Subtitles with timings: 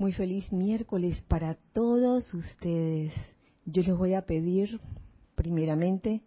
[0.00, 3.12] Muy feliz miércoles para todos ustedes.
[3.66, 4.80] Yo les voy a pedir,
[5.34, 6.22] primeramente,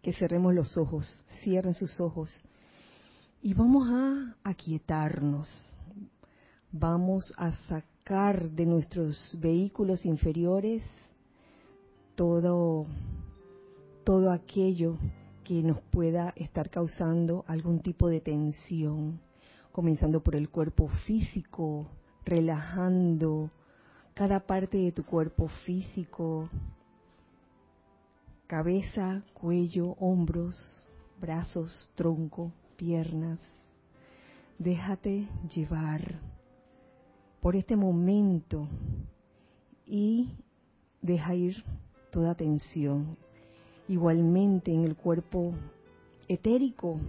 [0.00, 1.04] que cerremos los ojos,
[1.42, 2.42] cierren sus ojos
[3.42, 5.46] y vamos a aquietarnos.
[6.72, 10.82] Vamos a sacar de nuestros vehículos inferiores
[12.14, 12.86] todo,
[14.04, 14.96] todo aquello
[15.44, 19.20] que nos pueda estar causando algún tipo de tensión,
[19.70, 21.86] comenzando por el cuerpo físico,
[22.30, 23.50] relajando
[24.14, 26.48] cada parte de tu cuerpo físico,
[28.46, 30.56] cabeza, cuello, hombros,
[31.20, 33.40] brazos, tronco, piernas.
[34.58, 36.20] Déjate llevar
[37.40, 38.68] por este momento
[39.84, 40.30] y
[41.02, 41.64] deja ir
[42.12, 43.16] toda tensión.
[43.88, 45.52] Igualmente en el cuerpo
[46.28, 47.00] etérico,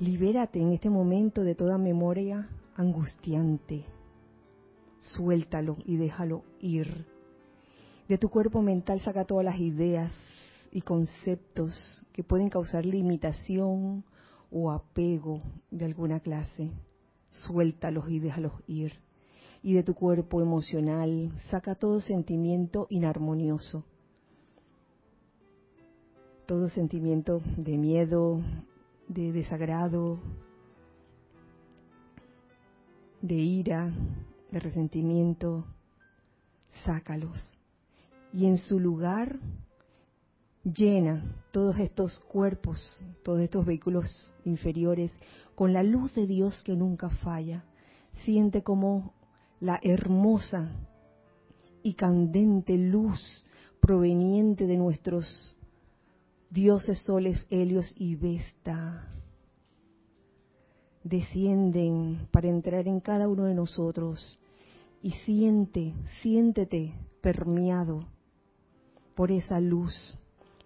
[0.00, 3.84] libérate en este momento de toda memoria angustiante,
[5.00, 7.06] suéltalo y déjalo ir.
[8.08, 10.12] De tu cuerpo mental saca todas las ideas
[10.72, 14.04] y conceptos que pueden causar limitación
[14.50, 16.70] o apego de alguna clase.
[17.30, 18.94] Suéltalos y déjalos ir.
[19.62, 23.84] Y de tu cuerpo emocional saca todo sentimiento inarmonioso.
[26.46, 28.40] Todo sentimiento de miedo,
[29.08, 30.18] de desagrado,
[33.20, 33.92] de ira,
[34.50, 35.64] de resentimiento,
[36.84, 37.38] sácalos.
[38.32, 39.38] Y en su lugar,
[40.64, 45.12] llena todos estos cuerpos, todos estos vehículos inferiores
[45.54, 47.64] con la luz de Dios que nunca falla.
[48.24, 49.14] Siente como
[49.60, 50.70] la hermosa
[51.82, 53.44] y candente luz
[53.80, 55.56] proveniente de nuestros
[56.50, 59.17] dioses soles Helios y Vesta
[61.08, 64.38] descienden para entrar en cada uno de nosotros
[65.02, 68.04] y siente, siéntete permeado
[69.14, 70.16] por esa luz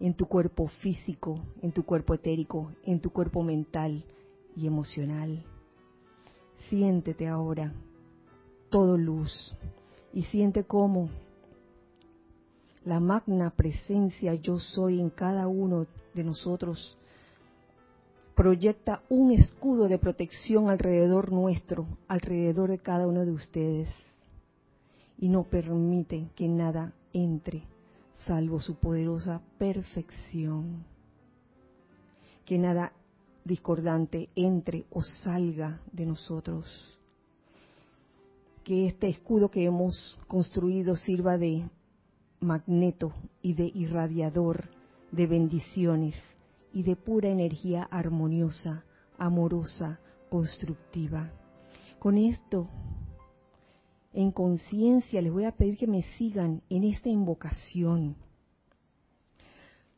[0.01, 4.05] en tu cuerpo físico, en tu cuerpo etérico, en tu cuerpo mental
[4.57, 5.45] y emocional.
[6.69, 7.73] Siéntete ahora
[8.69, 9.55] todo luz
[10.13, 11.09] y siente cómo
[12.85, 16.97] la magna presencia yo soy en cada uno de nosotros
[18.35, 23.89] proyecta un escudo de protección alrededor nuestro, alrededor de cada uno de ustedes,
[25.19, 27.63] y no permite que nada entre
[28.27, 30.85] salvo su poderosa perfección.
[32.45, 32.93] Que nada
[33.45, 36.67] discordante entre o salga de nosotros.
[38.65, 41.69] Que este escudo que hemos construido sirva de
[42.41, 43.13] magneto
[43.43, 44.65] y de irradiador
[45.11, 46.15] de bendiciones
[46.73, 48.85] y de pura energía armoniosa,
[49.19, 50.01] amorosa,
[50.31, 51.31] constructiva.
[51.99, 52.69] Con esto,
[54.13, 58.17] en conciencia, les voy a pedir que me sigan en esta invocación.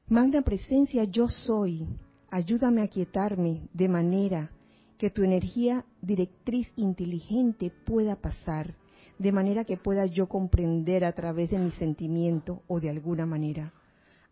[0.08, 1.86] Magna presencia, yo soy.
[2.30, 4.50] Ayúdame a quietarme de manera
[4.98, 8.74] que tu energía directriz inteligente pueda pasar,
[9.18, 13.72] de manera que pueda yo comprender a través de mi sentimiento o de alguna manera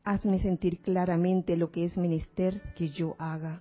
[0.04, 3.60] Hazme sentir claramente lo que es menester que yo haga.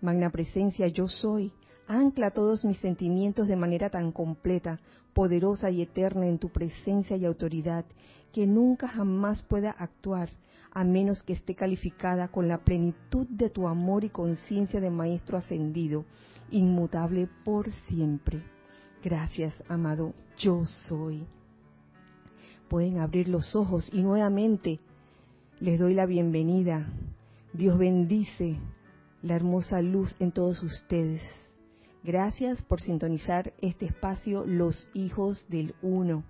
[0.00, 1.52] Magna presencia, yo soy.
[1.86, 4.80] Ancla todos mis sentimientos de manera tan completa,
[5.12, 7.84] poderosa y eterna en tu presencia y autoridad,
[8.32, 10.30] que nunca jamás pueda actuar
[10.72, 15.36] a menos que esté calificada con la plenitud de tu amor y conciencia de Maestro
[15.36, 16.04] ascendido,
[16.50, 18.42] inmutable por siempre.
[19.02, 21.24] Gracias, amado, yo soy.
[22.68, 24.78] Pueden abrir los ojos y nuevamente
[25.60, 26.86] les doy la bienvenida.
[27.52, 28.56] Dios bendice
[29.22, 31.20] la hermosa luz en todos ustedes.
[32.02, 36.24] Gracias por sintonizar este espacio Los Hijos del Uno.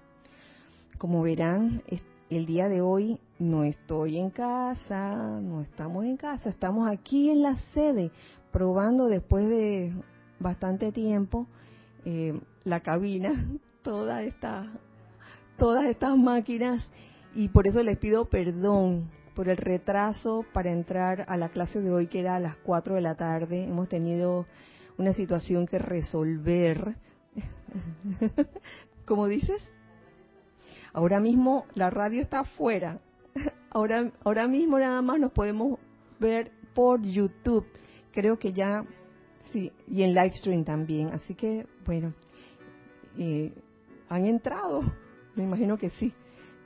[0.98, 1.84] Como verán,
[2.28, 7.42] el día de hoy no estoy en casa, no estamos en casa, estamos aquí en
[7.42, 8.10] la sede
[8.50, 9.94] probando después de
[10.40, 11.46] bastante tiempo
[12.04, 13.46] eh, la cabina,
[13.82, 14.22] toda
[15.56, 16.84] todas estas máquinas
[17.32, 21.90] y por eso les pido perdón por el retraso para entrar a la clase de
[21.90, 23.64] hoy que era a las 4 de la tarde.
[23.64, 24.46] Hemos tenido
[24.98, 26.96] una situación que resolver.
[29.06, 29.62] ¿Cómo dices?
[30.92, 32.98] Ahora mismo la radio está afuera.
[33.70, 35.78] Ahora, ahora mismo nada más nos podemos
[36.18, 37.64] ver por YouTube.
[38.10, 38.84] Creo que ya,
[39.52, 41.10] sí, y en live stream también.
[41.12, 42.12] Así que, bueno,
[43.16, 43.52] eh,
[44.08, 44.82] han entrado.
[45.36, 46.12] Me imagino que sí.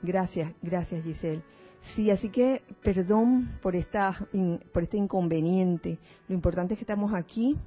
[0.01, 1.43] Gracias, gracias Giselle.
[1.93, 4.27] Sí, así que perdón por, esta,
[4.73, 5.99] por este inconveniente.
[6.27, 7.57] Lo importante es que estamos aquí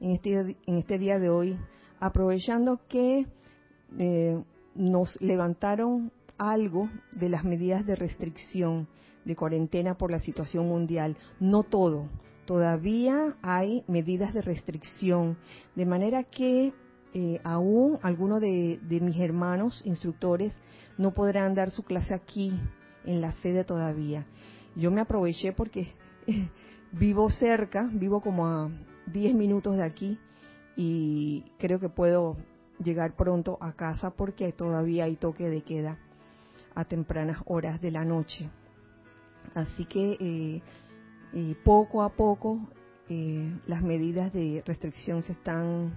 [0.00, 1.56] en este, en este día de hoy,
[2.00, 3.26] aprovechando que
[3.98, 4.42] eh,
[4.74, 8.88] nos levantaron algo de las medidas de restricción
[9.24, 11.16] de cuarentena por la situación mundial.
[11.40, 12.08] No todo.
[12.46, 15.36] Todavía hay medidas de restricción.
[15.74, 16.72] De manera que
[17.12, 20.54] eh, aún algunos de, mis hermanos instructores
[20.96, 22.52] no podrán dar su clase aquí
[23.06, 24.26] en la sede todavía.
[24.74, 25.88] Yo me aproveché porque
[26.92, 28.70] vivo cerca, vivo como a
[29.06, 30.18] 10 minutos de aquí
[30.76, 32.36] y creo que puedo
[32.82, 35.98] llegar pronto a casa porque todavía hay toque de queda
[36.74, 38.50] a tempranas horas de la noche.
[39.54, 40.62] Así que eh,
[41.32, 42.60] eh, poco a poco
[43.08, 45.94] eh, las medidas de restricción se están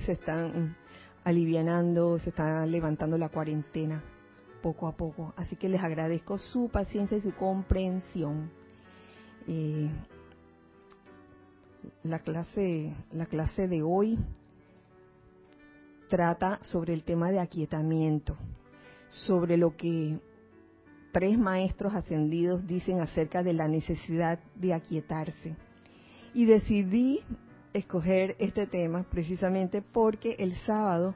[0.00, 0.76] se están
[1.22, 4.02] alivianando, se está levantando la cuarentena
[4.64, 5.34] poco a poco.
[5.36, 8.50] Así que les agradezco su paciencia y su comprensión.
[12.02, 14.18] la clase la clase de hoy
[16.08, 18.38] trata sobre el tema de aquietamiento
[19.26, 20.18] sobre lo que
[21.12, 25.56] tres maestros ascendidos dicen acerca de la necesidad de aquietarse.
[26.32, 27.20] Y decidí
[27.72, 31.14] escoger este tema precisamente porque el sábado,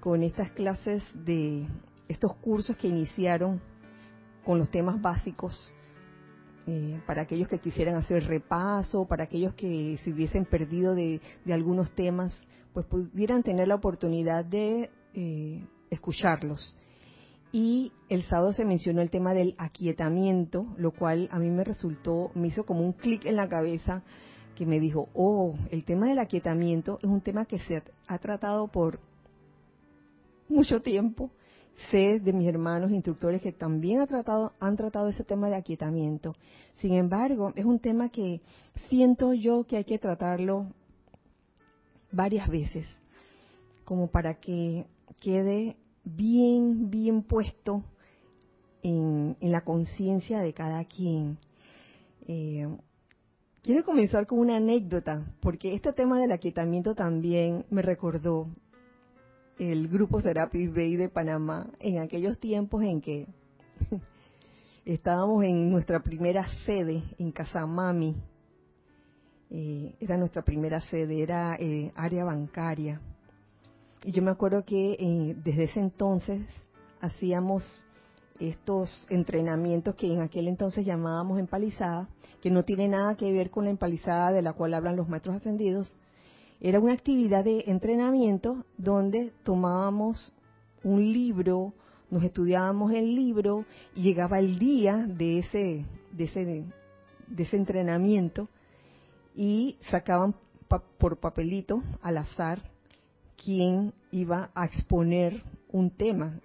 [0.00, 1.66] con estas clases de
[2.08, 3.60] estos cursos que iniciaron
[4.44, 5.72] con los temas básicos,
[6.68, 11.20] eh, para aquellos que quisieran hacer repaso, para aquellos que se hubiesen perdido de,
[11.50, 12.36] algunos temas,
[12.72, 16.76] pues pudieran tener la oportunidad de eh, escucharlos
[17.52, 22.30] y el sábado se mencionó el tema del aquietamiento, lo cual a mí me resultó,
[22.34, 24.02] me hizo como un clic en la cabeza
[24.54, 28.68] que me dijo, oh, el tema del aquietamiento es un tema que se ha tratado
[28.68, 29.00] por
[30.50, 31.30] mucho tiempo.
[31.90, 36.34] Sé de mis hermanos instructores que también ha tratado, han tratado ese tema de aquietamiento.
[36.78, 38.40] Sin embargo, es un tema que
[38.88, 40.66] siento yo que hay que tratarlo
[42.10, 42.86] varias veces,
[43.84, 44.86] como para que
[45.20, 47.82] quede bien, bien puesto
[48.82, 51.38] en, la conciencia de cada quien.
[52.26, 52.68] Eh,
[53.62, 58.48] quiero comenzar con una anécdota, porque este tema del aquietamiento también me recordó
[59.58, 63.26] el grupo Serapis Bay de Panamá en aquellos tiempos en que
[64.84, 68.16] estábamos en nuestra primera sede en Casamami.
[69.50, 73.00] Eh, era nuestra primera sede, era eh, área bancaria.
[74.04, 76.42] Y yo me acuerdo que eh, desde ese entonces
[77.00, 77.64] hacíamos
[78.38, 82.08] estos entrenamientos que en aquel entonces llamábamos empalizada,
[82.42, 85.36] que no tiene nada que ver con la empalizada de la cual hablan los maestros
[85.36, 85.96] ascendidos.
[86.60, 90.32] Era una actividad de entrenamiento donde tomábamos
[90.82, 91.74] un libro,
[92.10, 93.64] nos estudiábamos el libro
[93.94, 96.64] y llegaba el día de ese, de ese,
[97.26, 98.48] de ese entrenamiento
[99.34, 100.34] y sacaban
[100.98, 102.62] por papelito al azar
[103.36, 106.40] quién iba a exponer un tema.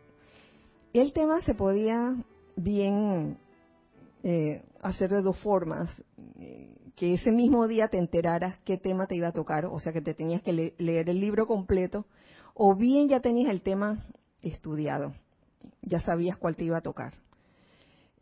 [0.94, 2.16] El tema se podía
[2.56, 3.38] bien
[4.24, 5.90] eh, hacer de dos formas,
[7.02, 10.02] que ese mismo día te enteraras qué tema te iba a tocar, o sea que
[10.02, 12.06] te tenías que leer el libro completo,
[12.54, 14.06] o bien ya tenías el tema
[14.44, 15.16] estudiado,
[15.82, 17.16] ya sabías cuál te iba a tocar.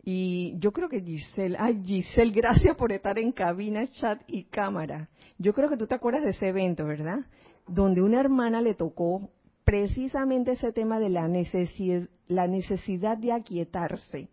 [0.02, 5.10] Y yo creo que Giselle, ay Giselle, gracias por estar en cabina, chat y cámara.
[5.38, 7.26] Yo creo que tú te acuerdas de ese evento, ¿verdad?
[7.68, 9.30] donde una hermana le tocó
[9.66, 14.30] precisamente ese tema de la necesidad, la necesidad de aquietarse.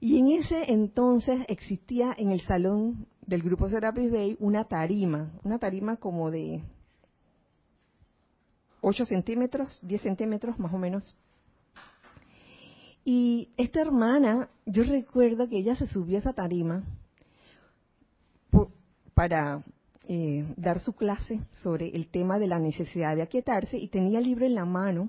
[0.00, 5.58] Y en ese entonces existía en el salón del grupo Serapis Bay una tarima, una
[5.58, 6.62] tarima como de
[8.80, 11.16] 8 centímetros, 10 centímetros más o menos.
[13.04, 16.82] Y esta hermana, yo recuerdo que ella se subió a esa tarima
[19.14, 19.62] para
[20.08, 24.24] eh, dar su clase sobre el tema de la necesidad de aquietarse y tenía el
[24.24, 25.08] libro en la mano.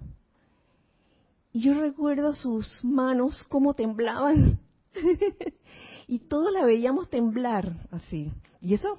[1.52, 4.60] Y yo recuerdo sus manos como temblaban.
[6.08, 8.32] y todos la veíamos temblar así.
[8.62, 8.98] Y eso,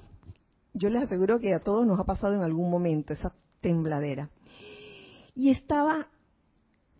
[0.73, 4.29] yo les aseguro que a todos nos ha pasado en algún momento, esa tembladera.
[5.33, 6.07] Y estaba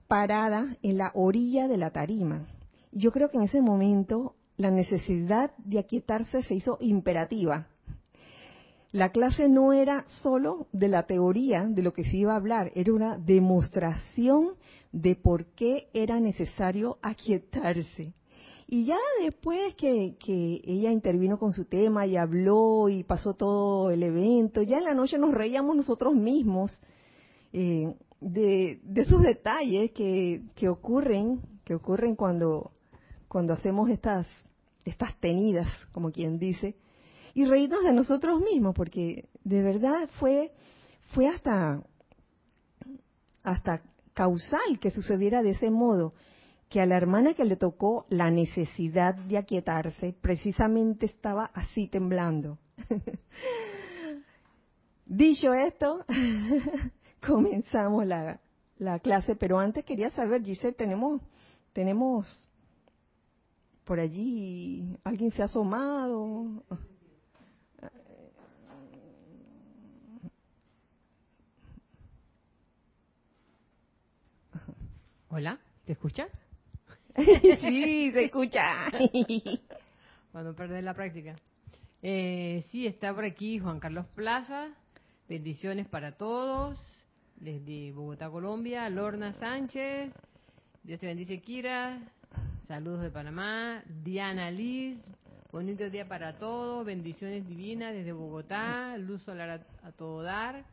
[0.07, 2.47] parada en la orilla de la tarima.
[2.91, 7.67] Yo creo que en ese momento la necesidad de aquietarse se hizo imperativa
[8.95, 12.71] la clase no era solo de la teoría de lo que se iba a hablar,
[12.75, 14.51] era una demostración
[14.93, 18.13] de por qué era necesario aquietarse.
[18.67, 20.15] Y ya después que,
[20.63, 24.95] ella intervino con su tema y habló y pasó todo el evento, ya en la
[24.95, 26.71] noche nos reíamos nosotros mismos
[27.53, 32.71] eh, de, esos detalles que, que ocurren, que ocurren cuando,
[33.27, 34.27] cuando hacemos estas,
[34.83, 36.75] estas tenidas, como quien dice,
[37.35, 40.53] y reírnos de nosotros mismos, porque de verdad fue,
[41.13, 41.83] fue hasta,
[43.43, 43.81] hasta
[44.13, 46.13] causal que sucediera de ese modo,
[46.75, 52.57] que a la hermana que le tocó la necesidad de aquietarse, precisamente estaba así temblando.
[55.05, 56.03] Dicho esto,
[57.25, 58.41] comenzamos la,
[58.77, 61.21] la clase, pero antes quería saber, Giselle, tenemos,
[61.71, 62.27] tenemos
[63.85, 66.61] por allí, alguien se ha asomado.
[75.29, 76.27] Hola, ¿te escucha?
[77.61, 78.89] sí, se escucha.
[80.31, 81.35] Cuando perder la práctica.
[82.01, 84.67] Eh, sí, está por aquí Juan Carlos Plaza.
[85.29, 86.77] Bendiciones para todos.
[87.37, 88.89] Desde Bogotá, Colombia.
[88.89, 90.11] Lorna Sánchez.
[90.83, 91.99] Dios te bendice, Kira.
[92.67, 93.81] Saludos de Panamá.
[94.03, 94.99] Diana Liz.
[95.51, 96.85] Bonito día para todos.
[96.85, 98.97] Bendiciones divinas desde Bogotá.
[98.97, 100.65] Luz solar a, todo dar.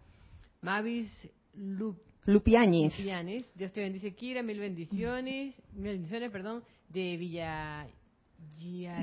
[0.61, 1.09] Mavis
[1.55, 2.99] Lup Lupiáñez.
[2.99, 3.45] Lupiáñez.
[3.55, 4.43] Dios te bendice, Kira.
[4.43, 5.55] Mil bendiciones.
[5.73, 6.63] Mil bendiciones, perdón.
[6.89, 7.87] De Villa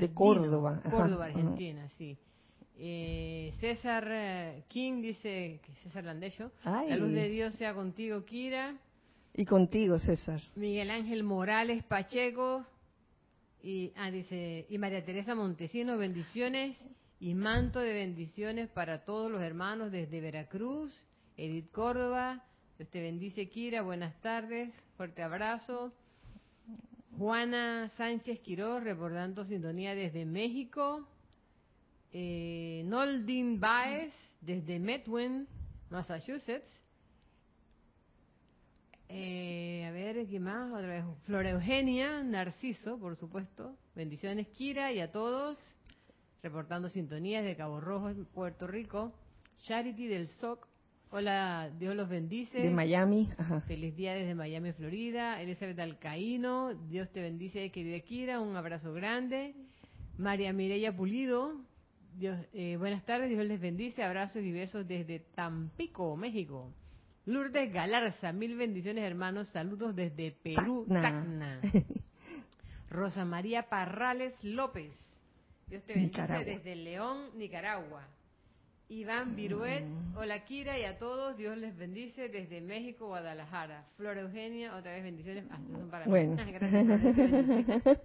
[0.00, 0.80] de Córdoba.
[0.90, 2.16] Córdoba, Argentina, sí.
[2.78, 8.76] Eh, César eh, King dice, César Landecho, la luz de Dios sea contigo, Kira.
[9.34, 10.40] Y contigo, César.
[10.56, 12.64] Miguel Ángel Morales Pacheco.
[13.62, 16.78] Y, ah, dice, y María Teresa Montesino, bendiciones
[17.20, 20.90] y manto de bendiciones para todos los hermanos desde Veracruz.
[21.36, 22.42] Edith Córdoba,
[22.80, 25.92] Dios te bendice, Kira, buenas tardes, fuerte abrazo.
[27.18, 31.06] Juana Sánchez Quiroz, reportando sintonía desde México.
[32.10, 35.46] Eh, Noldin Baez, desde Medwin,
[35.90, 36.72] Massachusetts.
[39.10, 40.72] Eh, a ver, ¿qué más?
[40.72, 41.04] Otra vez.
[41.26, 43.76] Flora Eugenia, Narciso, por supuesto.
[43.94, 45.58] Bendiciones, Kira, y a todos.
[46.42, 49.12] Reportando sintonías de Cabo Rojo, Puerto Rico.
[49.64, 50.69] Charity del SOC,
[51.12, 52.60] Hola, Dios los bendice.
[52.60, 53.28] De Miami.
[53.66, 55.42] Feliz día desde Miami, Florida.
[55.42, 58.38] Elizabeth Alcaíno, Dios te bendice, querida Kira.
[58.38, 59.56] Un abrazo grande.
[60.18, 61.56] María Mireya Pulido,
[62.16, 64.04] Dios, eh, buenas tardes, Dios les bendice.
[64.04, 66.72] Abrazos y besos desde Tampico, México.
[67.26, 69.48] Lourdes Galarza, mil bendiciones, hermanos.
[69.48, 71.60] Saludos desde Perú, Tacna.
[72.88, 74.94] Rosa María Parrales López,
[75.66, 78.06] Dios te bendice desde León, Nicaragua.
[78.90, 80.16] Iván Viruet, mm.
[80.16, 83.84] hola Kira y a todos, Dios les bendice desde México, Guadalajara.
[83.96, 85.44] Flora Eugenia, otra vez bendiciones.
[85.48, 86.36] Ah, son para bueno.
[86.52, 88.00] Gracias.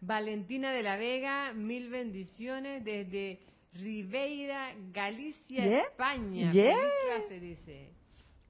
[0.00, 3.40] Valentina de la Vega, mil bendiciones desde
[3.74, 6.50] Ribeira, Galicia, España.
[6.52, 6.74] Yeah.
[7.06, 7.93] clase, dice.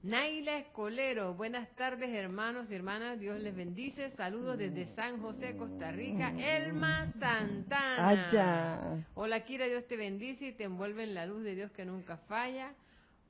[0.05, 4.11] Naila Escolero, buenas tardes hermanos y hermanas, Dios les bendice.
[4.11, 6.29] Saludos desde San José, Costa Rica.
[6.37, 9.03] Elma Santana.
[9.15, 12.17] Hola Kira, Dios te bendice y te envuelve en la luz de Dios que nunca
[12.17, 12.75] falla.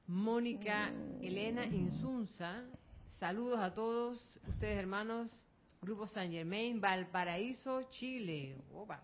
[0.07, 0.91] Mónica
[1.21, 2.65] Elena Insunza,
[3.21, 5.31] saludos a todos ustedes hermanos.
[5.81, 8.57] Grupo San Germain, Valparaíso, Chile.
[8.73, 9.01] Opa.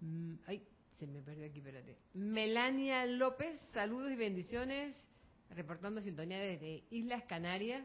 [0.00, 0.62] Mm, ay,
[1.00, 1.96] se me perdió aquí, espérate.
[2.14, 5.07] Melania López, saludos y bendiciones
[5.54, 7.84] reportando sintonía desde Islas Canarias.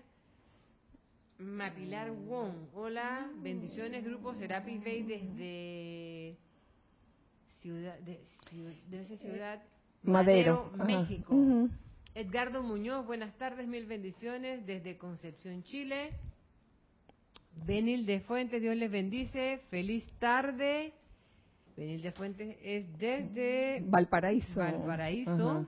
[1.40, 6.38] Mapilar Wong, hola, bendiciones, grupo Serapis Bay desde
[7.60, 8.22] ciudad, de,
[9.02, 9.62] esa ciudad
[10.04, 11.70] Madero, México.
[12.16, 16.12] Edgardo Muñoz, buenas tardes, mil bendiciones desde Concepción, Chile.
[17.66, 20.94] Benil de Fuentes, Dios les bendice, feliz tarde.
[21.76, 24.60] Benil de Fuentes es desde Valparaíso.
[24.60, 25.66] Valparaíso.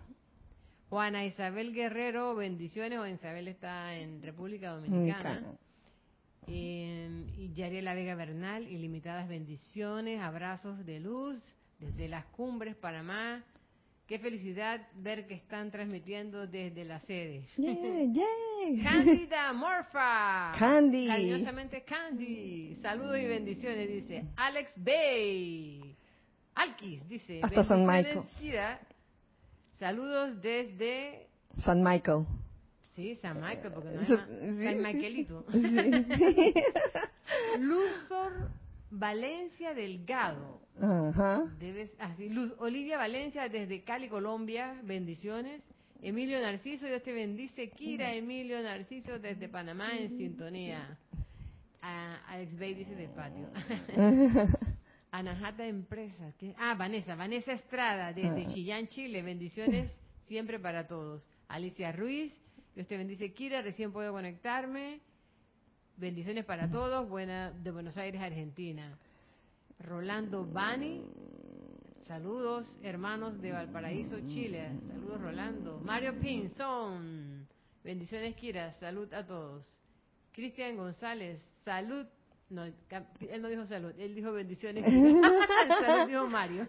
[0.89, 2.99] Juana Isabel Guerrero, bendiciones.
[2.99, 5.43] Juana Isabel está en República Dominicana.
[6.47, 11.41] Eh, y Yariela Vega Bernal, ilimitadas bendiciones, abrazos de luz
[11.79, 13.43] desde las cumbres, Panamá.
[14.07, 17.47] Qué felicidad ver que están transmitiendo desde la sede.
[17.57, 20.51] Yeah, Cándida Morfa.
[20.59, 21.07] Candy.
[21.07, 22.75] Cariñosamente Candy.
[22.75, 24.25] Saludos y bendiciones, dice.
[24.35, 25.95] Alex Bay.
[26.53, 27.39] Alquis, dice.
[27.41, 28.21] Hasta San Michael.
[29.79, 31.27] Saludos desde
[31.63, 32.25] San Michael.
[32.95, 35.45] Sí, San Michael, porque no es San Michaelito.
[37.59, 38.49] Luzor
[38.89, 40.61] Valencia Delgado.
[40.81, 41.43] Ajá.
[41.59, 44.79] Debes, así, Luz Olivia Valencia desde Cali, Colombia.
[44.83, 45.61] Bendiciones.
[46.01, 47.69] Emilio Narciso, Dios te bendice.
[47.69, 50.97] Kira Emilio Narciso desde Panamá en sintonía.
[51.81, 53.49] Alex Bay dice del patio.
[55.17, 56.35] Anahata Empresas.
[56.57, 58.53] Ah, Vanessa, Vanessa Estrada, desde ah.
[58.53, 59.21] Chillán, Chile.
[59.21, 59.91] Bendiciones
[60.27, 61.25] siempre para todos.
[61.47, 62.35] Alicia Ruiz,
[62.75, 64.99] Dios te bendice, Kira, recién puedo conectarme.
[65.97, 68.97] Bendiciones para todos, buena de Buenos Aires, Argentina.
[69.79, 71.05] Rolando Bani,
[72.01, 74.71] saludos hermanos de Valparaíso, Chile.
[74.89, 75.79] Saludos Rolando.
[75.79, 77.47] Mario Pinzón,
[77.83, 79.65] bendiciones Kira, salud a todos.
[80.33, 82.05] Cristian González, salud.
[82.49, 84.85] No, él no dijo salud, él dijo bendiciones.
[85.81, 86.67] salud dijo Mario.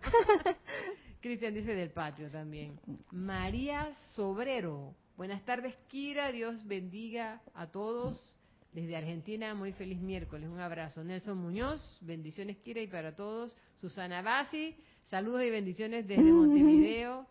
[1.20, 2.78] Cristian dice del patio también.
[3.10, 4.94] María Sobrero.
[5.16, 6.30] Buenas tardes, Kira.
[6.30, 8.36] Dios bendiga a todos.
[8.72, 10.48] Desde Argentina, muy feliz miércoles.
[10.48, 11.02] Un abrazo.
[11.02, 13.56] Nelson Muñoz, bendiciones, Kira, y para todos.
[13.80, 14.76] Susana Basi,
[15.08, 17.26] saludos y bendiciones desde Montevideo.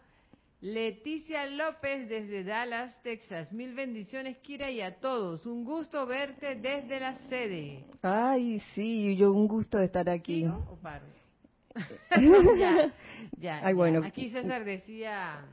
[0.65, 3.53] Leticia López desde Dallas, Texas.
[3.53, 5.45] Mil bendiciones, Kira, y a todos.
[5.45, 7.85] Un gusto verte desde la sede.
[8.01, 10.47] Ay, sí, yo un gusto de estar aquí.
[10.47, 11.05] ¿O paro?
[12.57, 12.91] ya,
[13.37, 14.01] ya, bueno.
[14.03, 15.45] Aquí César decía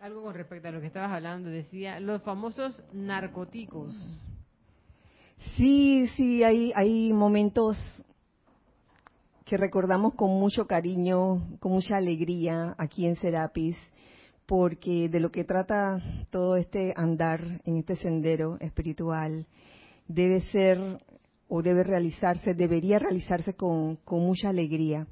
[0.00, 1.50] algo con respecto a lo que estabas hablando.
[1.50, 3.94] Decía los famosos narcóticos.
[5.56, 7.78] Sí, sí, hay, hay momentos
[9.44, 13.76] que recordamos con mucho cariño, con mucha alegría aquí en Serapis
[14.48, 19.46] porque de lo que trata todo este andar en este sendero espiritual
[20.06, 20.80] debe ser
[21.48, 25.06] o debe realizarse, debería realizarse con, mucha alegría.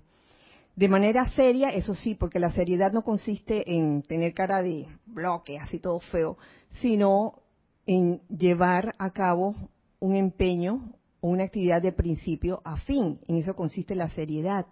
[0.74, 5.58] De manera seria, eso sí, porque la seriedad no consiste en tener cara de bloque,
[5.58, 6.38] así todo feo,
[6.80, 7.42] sino
[7.84, 9.54] en llevar a cabo
[10.00, 13.20] un empeño o una actividad de principio a fin.
[13.28, 14.64] En eso consiste la seriedad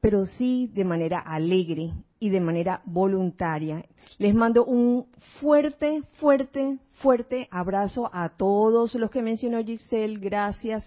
[0.00, 3.84] pero sí de manera alegre y de manera voluntaria.
[4.18, 5.06] Les mando un
[5.40, 10.18] fuerte, fuerte, fuerte abrazo a todos los que mencionó Giselle.
[10.18, 10.84] Gracias.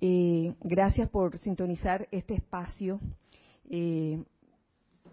[0.00, 3.00] Eh, gracias por sintonizar este espacio
[3.70, 4.22] eh,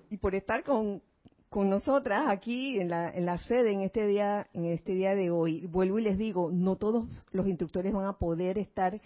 [0.09, 1.01] y por estar con,
[1.49, 5.31] con nosotras aquí en la, en la sede en este día en este día de
[5.31, 5.67] hoy.
[5.67, 8.99] Vuelvo y les digo, no todos los instructores van a poder estar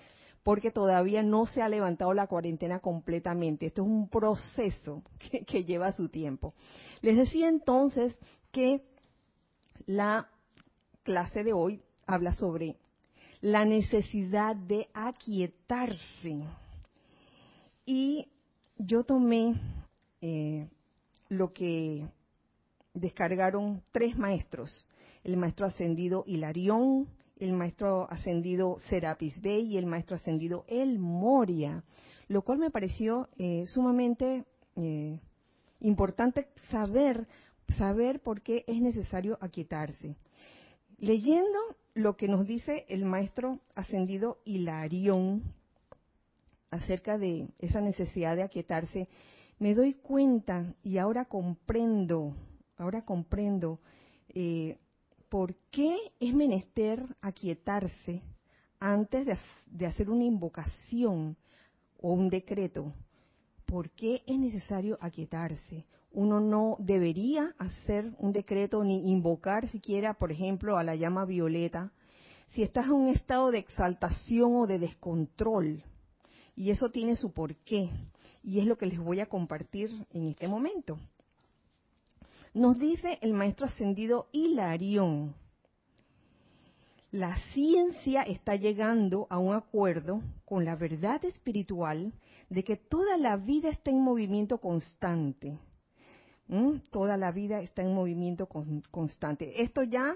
[0.46, 3.66] porque todavía no se ha levantado la cuarentena completamente.
[3.66, 5.02] Esto es un proceso
[5.48, 6.54] que, lleva su tiempo.
[7.02, 8.16] Les decía entonces
[8.52, 8.84] que
[9.88, 10.30] la
[11.02, 12.78] clase de hoy habla sobre
[13.42, 16.44] la necesidad de aquietarse.
[17.88, 18.28] Y
[18.78, 19.60] yo tomé
[20.22, 20.70] eh,
[21.28, 22.08] lo que
[22.94, 24.88] descargaron tres maestros,
[25.24, 31.84] el maestro ascendido Hilarión, el maestro ascendido Serapis Bey y el maestro ascendido El Moria,
[32.28, 34.46] lo cual me pareció eh, sumamente
[34.76, 35.20] eh,
[35.82, 37.28] importante saber,
[37.78, 40.16] saber por qué es necesario aquietarse.
[40.98, 41.60] Leyendo
[41.94, 45.44] lo que nos dice el maestro ascendido Hilarión
[46.72, 49.08] acerca de esa necesidad de aquietarse,
[49.60, 52.36] me doy cuenta y ahora comprendo,
[52.78, 53.80] ahora comprendo
[54.30, 54.78] eh,
[55.36, 58.22] por qué es menester aquietarse
[58.80, 59.28] antes
[59.66, 61.36] de, hacer una invocación
[62.02, 62.94] o un decreto.
[63.66, 65.84] ¿Por qué es necesario aquietarse?
[66.14, 71.92] Uno no debería hacer un decreto ni invocar siquiera, por ejemplo, a la llama violeta,
[72.54, 75.84] si estás en un estado de exaltación o de descontrol.
[76.56, 77.90] Y eso tiene su porqué.
[78.42, 80.98] Y es lo que les voy a compartir en este momento.
[82.56, 85.36] Nos dice el maestro ascendido Hilarión,
[87.12, 92.14] la ciencia está llegando a un acuerdo con la verdad espiritual
[92.50, 95.60] de que toda la vida está en movimiento constante.
[96.92, 98.48] Toda la vida está en movimiento
[98.90, 99.62] constante.
[99.62, 100.16] Esto ya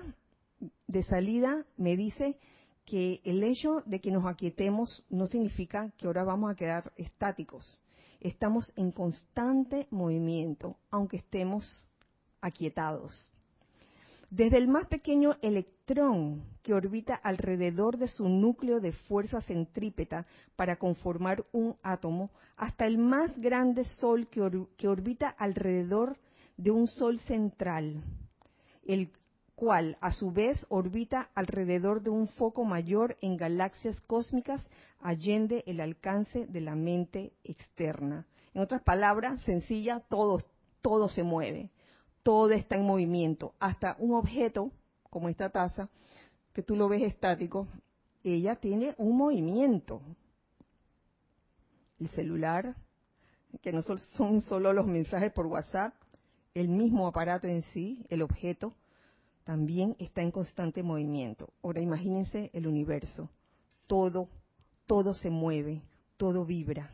[0.88, 2.40] de salida me dice
[2.86, 7.82] que el hecho de que nos aquietemos no significa que ahora vamos a quedar estáticos.
[8.22, 11.86] Estamos en constante movimiento, aunque estemos
[12.42, 13.32] aquietados.
[14.30, 20.76] Desde el más pequeño electrón que orbita alrededor de su núcleo de fuerza centrípeta para
[20.76, 26.16] conformar un átomo, hasta el más grande sol que, orbita alrededor
[26.58, 28.04] de un sol central,
[28.86, 29.10] el
[29.56, 35.82] cual a su vez orbita alrededor de un foco mayor en galaxias cósmicas allende el
[35.82, 38.28] alcance de la mente externa.
[38.54, 40.40] En otras palabras, sencilla, todo,
[40.82, 41.72] todo se mueve
[42.24, 44.72] todo está en movimiento, hasta un objeto
[45.10, 45.90] como esta taza,
[46.54, 47.68] que tú lo ves estático,
[48.24, 50.02] ella tiene un movimiento.
[52.00, 52.76] El celular,
[53.62, 55.94] que no son solo los mensajes por WhatsApp,
[56.54, 58.74] el mismo aparato en sí, el objeto,
[59.44, 61.52] también está en constante movimiento.
[61.64, 63.30] Ahora imagínense el universo,
[63.88, 64.30] todo,
[64.86, 65.82] todo se mueve,
[66.18, 66.92] todo vibra.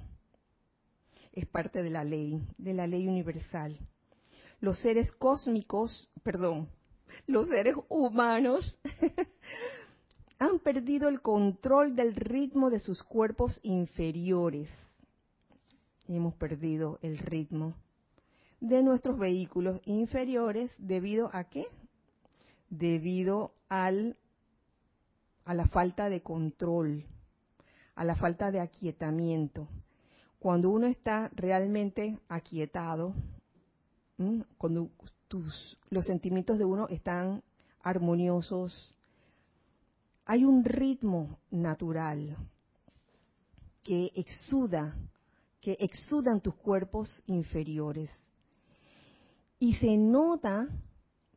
[1.34, 3.78] Es parte de la ley, de la ley universal
[4.60, 6.70] los seres cósmicos, perdón,
[7.28, 8.78] los seres humanos
[10.40, 14.70] han perdido el control del ritmo de sus cuerpos inferiores.
[16.08, 17.74] Hemos perdido el ritmo
[18.60, 21.68] de nuestros vehículos inferiores debido a qué?
[22.70, 24.18] Debido al
[25.46, 27.06] a la falta de control,
[27.94, 29.68] a la falta de aquietamiento.
[30.40, 33.14] Cuando uno está realmente aquietado,
[34.58, 34.90] cuando
[35.28, 37.44] tus, los sentimientos de uno están
[37.82, 38.96] armoniosos,
[40.26, 42.36] hay un ritmo natural
[43.84, 44.96] que exuda,
[45.62, 48.10] que exudan tus cuerpos inferiores.
[49.60, 50.68] Y se nota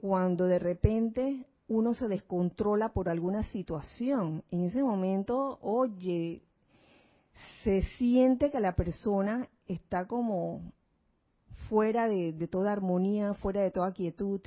[0.01, 4.43] cuando de repente uno se descontrola por alguna situación.
[4.51, 6.43] En ese momento, oye,
[7.63, 10.73] se siente que la persona está como
[11.69, 14.41] fuera de, toda armonía, fuera de toda quietud,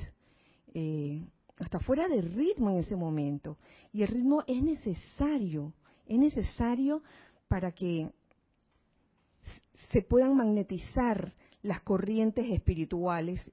[0.73, 1.25] eh,
[1.57, 3.57] hasta fuera de ritmo en ese momento.
[3.93, 5.73] Y el ritmo es necesario,
[6.07, 7.03] es necesario
[7.47, 8.09] para que
[9.91, 13.51] se puedan magnetizar las corrientes espirituales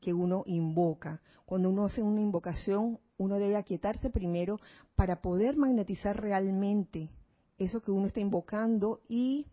[0.00, 1.20] que uno invoca.
[1.44, 4.58] Cuando uno hace una invocación, uno debe aquietarse primero
[4.94, 7.10] para poder magnetizar realmente
[7.58, 9.46] eso que uno está invocando y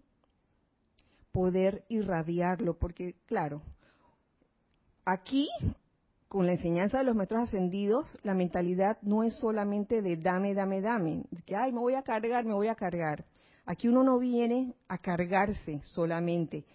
[1.38, 3.62] poder irradiarlo, porque claro,
[5.06, 5.48] aquí
[6.28, 10.82] con la enseñanza de los maestros ascendidos, la mentalidad no es solamente de dame, dame,
[10.82, 13.24] dame, de que, ay, me voy a cargar, me voy a cargar.
[13.68, 16.66] Aquí uno no viene a cargarse solamente,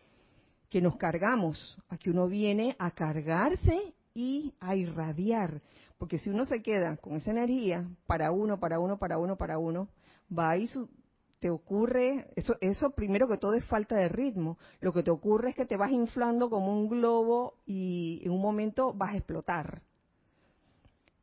[0.70, 1.76] que nos cargamos.
[1.88, 5.60] Aquí uno viene a cargarse y a irradiar.
[5.98, 9.58] Porque si uno se queda con esa energía para uno, para uno, para uno, para
[9.58, 9.88] uno,
[10.30, 10.88] va a ir su,
[11.42, 14.58] te ocurre, eso, primero que todo es falta de ritmo.
[14.80, 18.40] Lo que te ocurre es que te vas inflando como un globo y en un
[18.40, 19.82] momento vas a explotar.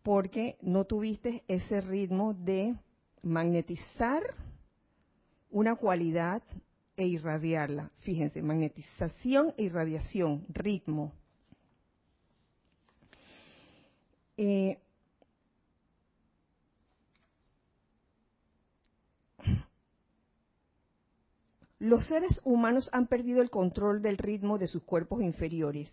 [0.04, 2.76] Porque no tuviste ese ritmo de
[3.24, 4.22] magnetizar
[5.52, 6.44] una cualidad
[6.98, 7.90] e irradiarla.
[8.00, 11.14] Fíjense, magnetización e irradiación, ritmo.
[14.36, 14.80] Eh,
[21.90, 25.90] Los seres humanos han perdido el control del ritmo de sus cuerpos inferiores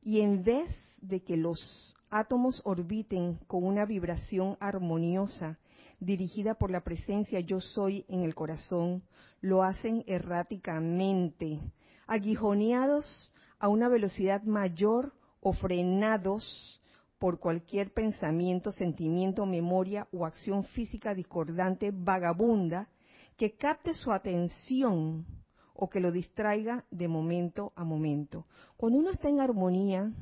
[0.00, 0.70] y en vez
[1.00, 5.58] de que los átomos orbiten con una vibración armoniosa
[5.98, 9.02] dirigida por la presencia yo soy en el corazón,
[9.40, 11.58] lo hacen erráticamente,
[12.06, 16.80] aguijoneados a una velocidad mayor o frenados
[17.18, 22.88] por cualquier pensamiento, sentimiento, memoria o acción física discordante vagabunda
[23.36, 25.26] que capte su atención
[25.74, 28.44] o que lo distraiga de momento a momento.
[28.76, 30.12] Cuando uno está en armonía,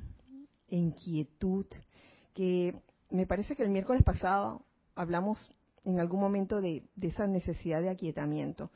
[0.69, 1.67] en quietud,
[2.35, 2.75] que
[3.11, 5.51] me parece que el miércoles pasado hablamos
[5.85, 8.71] en algún momento de, esa necesidad de aquietamiento.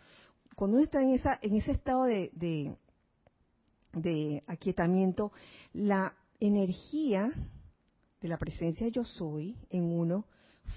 [0.55, 2.77] Cuando uno está en, esa, en ese estado de, de,
[3.93, 5.33] de aquietamiento,
[5.73, 7.33] la energía
[8.21, 10.27] de la presencia yo soy en uno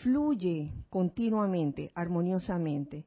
[0.04, 3.06] fluye continuamente, armoniosamente.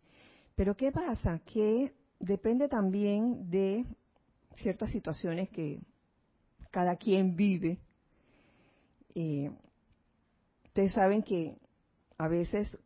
[0.54, 1.40] Pero ¿qué pasa?
[1.40, 3.84] Que depende también de
[4.54, 5.80] ciertas situaciones que
[6.70, 7.78] cada quien vive.
[9.14, 9.50] Eh,
[10.64, 11.56] ustedes saben que
[12.18, 12.78] a veces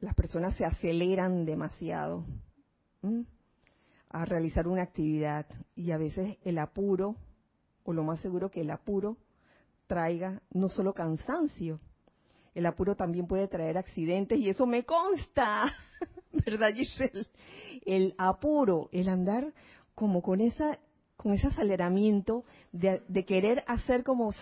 [0.00, 2.24] las personas se aceleran demasiado
[4.10, 7.16] a realizar una actividad y a veces el apuro,
[7.84, 9.16] o lo más seguro que el apuro,
[9.86, 11.78] traiga no solo cansancio,
[12.54, 15.72] el apuro también puede traer accidentes y eso me consta.
[16.46, 17.26] ¿verdad, Giselle?
[17.84, 19.52] El apuro, el andar
[19.94, 20.78] como con esa
[21.16, 24.34] con ese aceleramiento de, querer hacer como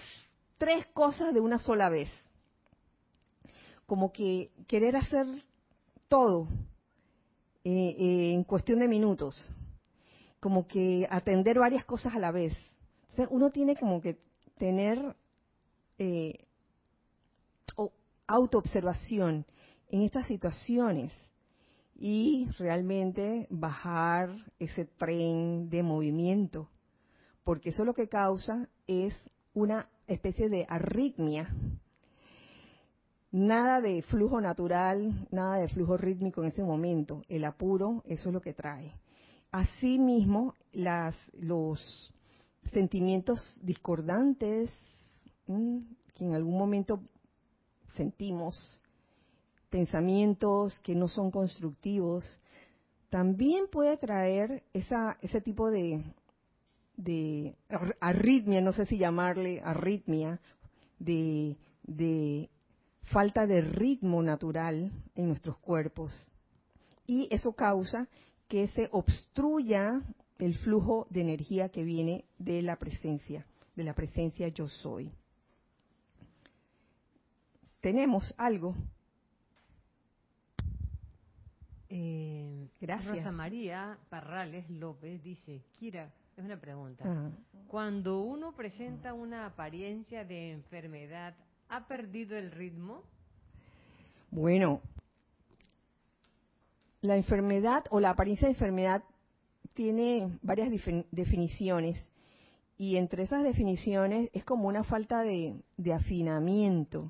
[0.59, 2.11] tres cosas de una sola vez.
[3.87, 5.27] Como que querer hacer
[6.09, 6.49] todo
[7.63, 9.55] eh, eh, en cuestión de minutos.
[10.41, 12.55] Como que atender varias cosas a la vez.
[13.03, 14.19] Entonces uno tiene como que
[14.59, 15.15] tener
[15.99, 16.45] eh,
[18.27, 19.47] autoobservación
[19.91, 21.13] en estas situaciones
[21.95, 26.69] y realmente bajar ese tren de movimiento,
[27.45, 29.15] porque eso lo que causa es
[29.53, 31.55] una especie de arritmia.
[33.31, 37.23] Nada de flujo natural, nada de flujo rítmico en ese momento.
[37.29, 38.93] El apuro, eso es lo que trae.
[39.51, 42.13] Asimismo, las, los
[42.73, 44.71] sentimientos discordantes
[45.47, 47.01] que en algún momento
[47.97, 48.81] sentimos,
[49.75, 52.25] pensamientos que no son constructivos,
[53.11, 56.01] también puede traer ese tipo de,
[57.99, 60.41] arritmia, no sé si llamarle arritmia,
[61.01, 62.49] de
[63.03, 66.15] falta de ritmo natural en nuestros cuerpos.
[67.05, 68.07] Y eso causa
[68.47, 70.03] que se obstruya
[70.39, 75.11] el flujo de energía que viene de la presencia, de la presencia yo soy.
[77.81, 78.77] ¿Tenemos algo?
[82.81, 83.17] Gracias.
[83.17, 87.05] Rosa María Parrales López dice, Kira, es una pregunta.
[87.07, 87.31] Ah.
[87.69, 91.35] Cuando uno presenta una apariencia de enfermedad,
[91.69, 93.03] ¿ha perdido el ritmo?
[94.31, 94.81] Bueno,
[97.01, 99.05] la enfermedad o la apariencia de enfermedad
[99.75, 101.99] tiene varias defin- definiciones
[102.77, 107.05] y entre esas definiciones es como una falta de, de afinamiento.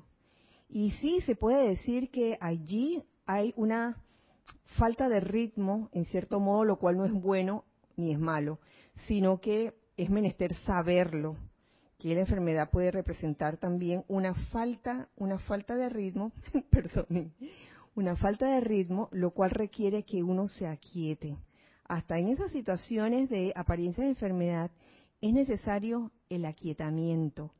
[0.69, 3.97] Y sí se puede decir que allí hay una
[4.77, 8.59] falta de ritmo, en cierto modo, lo cual no es bueno ni es malo,
[9.07, 11.37] sino que es menester saberlo,
[11.97, 16.31] que la enfermedad puede representar también una falta, una falta de ritmo,
[16.69, 17.33] perdón,
[17.95, 21.37] una falta de ritmo, lo cual requiere que uno se aquiete.
[21.87, 24.71] Hasta en esas situaciones de apariencia de enfermedad
[25.21, 27.51] es necesario el aquietamiento.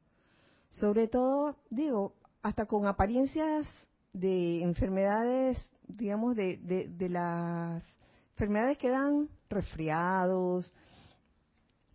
[0.70, 3.66] Sobre todo, digo, hasta con apariencias
[4.14, 7.84] de enfermedades, digamos, de, de, las
[8.32, 10.74] enfermedades que dan resfriados,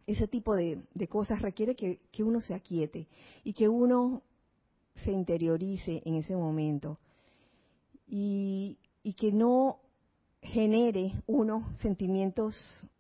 [0.07, 3.07] ese tipo de, cosas requiere que, que uno se aquiete
[3.45, 4.23] y que uno
[5.05, 6.99] se interiorice en ese momento.
[8.07, 9.79] Y, y que no
[10.43, 12.57] genere uno sentimientos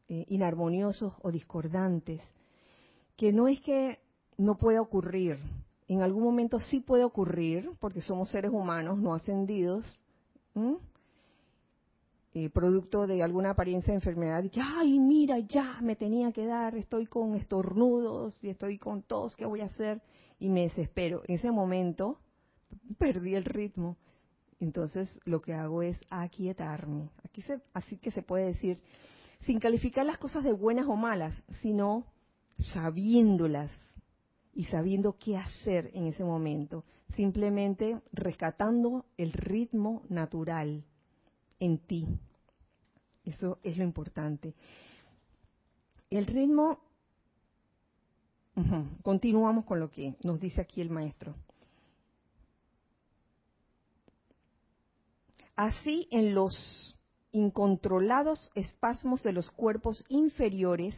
[0.08, 2.20] eh, inarmoniosos o discordantes,
[3.16, 3.98] que no es que
[4.36, 5.38] no pueda ocurrir,
[5.88, 9.84] en algún momento sí puede ocurrir, porque somos seres humanos no ascendidos,
[10.54, 10.78] ¿m?
[12.32, 16.46] eh, producto de alguna apariencia de enfermedad, y que, ay, mira, ya me tenía que
[16.46, 20.00] dar, estoy con estornudos y estoy con tos, ¿qué voy a hacer?
[20.38, 21.22] Y me desespero.
[21.26, 22.20] En ese momento
[22.98, 23.96] perdí el ritmo.
[24.60, 27.10] Entonces lo que hago es aquietarme.
[27.24, 28.80] Aquí se, así que se puede decir,
[29.40, 32.04] sin calificar las cosas de buenas o malas, sino
[32.74, 33.70] sabiéndolas
[34.60, 36.84] y sabiendo qué hacer en ese momento,
[37.16, 40.84] simplemente rescatando el ritmo natural
[41.58, 42.06] en ti.
[43.24, 44.54] Eso es lo importante.
[46.10, 46.78] El ritmo,
[49.02, 51.32] continuamos con lo que nos dice aquí el maestro.
[55.56, 56.94] Así en los
[57.32, 60.94] incontrolados espasmos de los cuerpos inferiores,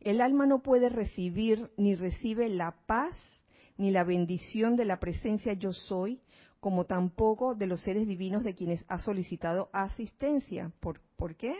[0.00, 3.14] el alma no puede recibir ni recibe la paz
[3.78, 6.20] ni la bendición de la presencia yo soy,
[6.60, 10.72] como tampoco de los seres divinos de quienes ha solicitado asistencia.
[10.80, 11.54] ¿Por, ¿por qué?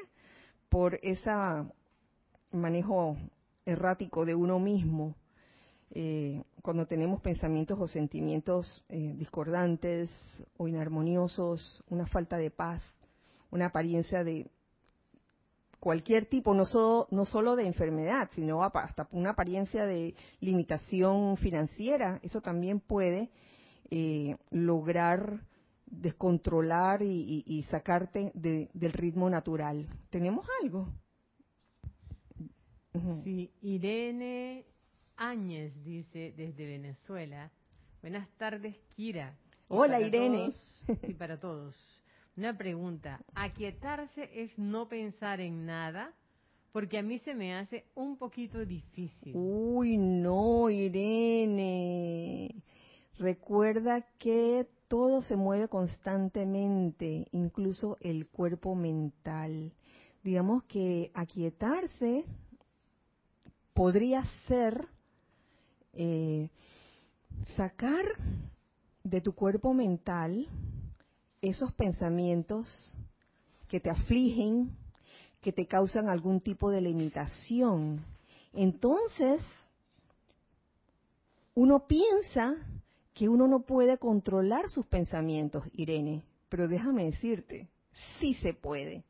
[0.69, 1.31] Por ese
[2.53, 3.17] manejo
[3.65, 5.15] errático de uno mismo.
[5.91, 10.11] Eh, cuando tenemos pensamientos o sentimientos eh, discordantes
[10.57, 12.83] o inarmoniosos, una falta de paz,
[13.51, 14.51] una apariencia de
[15.87, 22.19] cualquier tipo, no solo, no solo de enfermedad, sino hasta una apariencia de limitación financiera,
[22.25, 23.31] eso también puede
[23.89, 25.43] eh, lograr
[25.87, 29.87] descontrolar y, y, y sacarte de, del ritmo natural.
[30.11, 30.89] ¿Tenemos algo?
[33.23, 34.65] Sí, Irene
[35.17, 37.53] Áñez dice desde Venezuela.
[38.03, 39.37] Buenas tardes, Kira.
[39.39, 40.51] Y Hola, Irene.
[40.51, 42.03] todos- y para todos.
[42.37, 43.21] Una pregunta.
[43.35, 46.13] ¿Aquietarse es no pensar en nada?
[46.71, 49.33] Porque a mí se me hace un poquito difícil.
[49.35, 52.55] Uy, no, Irene.
[53.19, 59.73] Recuerda que todo se mueve constantemente, incluso el cuerpo mental.
[60.23, 62.25] Digamos que aquietarse
[63.73, 64.87] podría ser
[65.95, 66.51] eh,
[67.57, 68.05] sacar
[69.03, 70.47] de tu cuerpo mental
[71.43, 72.69] esos pensamientos
[73.69, 74.77] que te afligen,
[75.41, 78.05] que te causan algún tipo de limitación.
[78.53, 79.43] Entonces,
[81.55, 82.55] uno piensa
[83.15, 87.69] que uno no puede controlar sus pensamientos, Irene, pero déjame decirte,
[88.21, 89.05] sí se puede.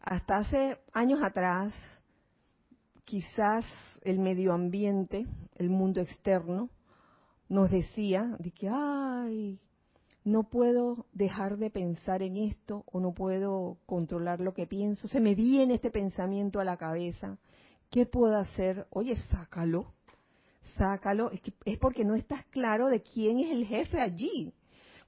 [0.00, 1.72] Hasta hace años atrás,
[3.04, 3.64] quizás
[4.02, 5.26] el medio ambiente,
[5.56, 6.68] el mundo externo,
[7.48, 9.60] nos decía de que, ay,
[10.24, 15.20] no puedo dejar de pensar en esto o no puedo controlar lo que pienso, se
[15.20, 17.38] me viene este pensamiento a la cabeza,
[17.90, 18.86] ¿qué puedo hacer?
[18.90, 19.92] Oye, sácalo,
[20.76, 24.52] sácalo, es, que, es porque no estás claro de quién es el jefe allí.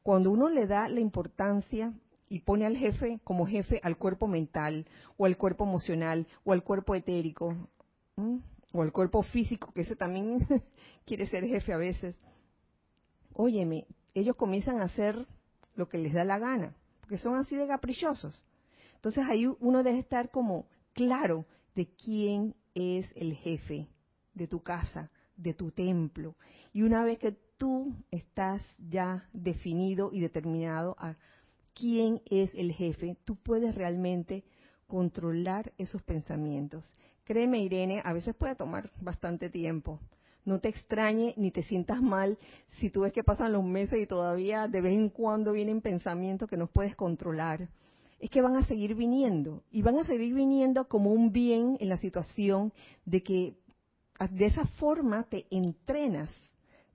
[0.03, 1.92] Cuando uno le da la importancia
[2.29, 6.62] y pone al jefe como jefe al cuerpo mental o al cuerpo emocional o al
[6.64, 7.57] cuerpo etérico
[8.72, 10.46] o al cuerpo físico, que ese también
[11.07, 12.16] quiere ser jefe a veces,
[13.33, 15.27] óyeme, ellos comienzan a hacer
[15.74, 18.44] lo que les da la gana, porque son así de caprichosos.
[18.94, 23.88] Entonces ahí uno debe estar como claro de quién es el jefe
[24.35, 26.37] de tu casa, de tu templo.
[26.72, 31.16] Y una vez que tú estás ya definido y determinado a
[31.74, 34.44] quién es el jefe, tú puedes realmente
[34.87, 36.94] controlar esos pensamientos.
[37.24, 40.00] Créeme, Irene, a veces puede tomar bastante tiempo.
[40.45, 42.39] No te extrañe ni te sientas mal
[42.79, 46.49] si tú ves que pasan los meses y todavía de vez en cuando vienen pensamientos
[46.49, 47.69] que no puedes controlar.
[48.19, 51.89] Es que van a seguir viniendo y van a seguir viniendo como un bien en
[51.89, 52.73] la situación
[53.05, 53.57] de que
[54.31, 56.31] de esa forma te entrenas,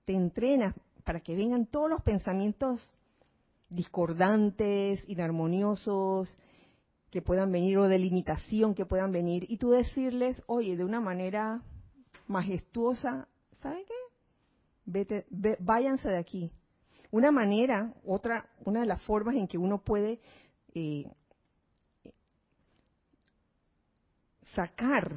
[0.04, 2.92] te entrenas para que vengan todos los pensamientos
[3.68, 6.36] discordantes, inarmoniosos,
[7.10, 11.00] que puedan venir o de limitación que puedan venir y tú decirles, oye, de una
[11.00, 11.62] manera
[12.26, 13.28] majestuosa,
[13.60, 13.94] ¿sabe qué?
[14.86, 15.26] Vete,
[15.60, 16.50] váyanse de aquí.
[17.10, 20.20] Una manera, otra, una de las formas en que uno puede
[20.74, 21.10] eh,
[24.54, 25.12] sacar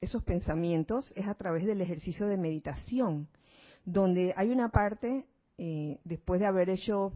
[0.00, 3.28] esos pensamientos es a través del ejercicio de meditación,
[3.84, 5.26] donde hay una parte,
[5.58, 7.12] eh, después de haber hecho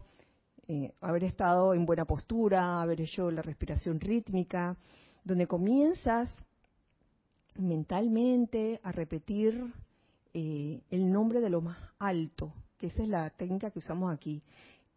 [0.67, 4.77] eh, haber estado en buena postura, haber hecho la respiración rítmica,
[5.23, 6.29] donde comienzas
[7.55, 9.73] mentalmente a repetir
[10.33, 14.41] eh, el nombre de lo más alto, que esa es la técnica que usamos aquí,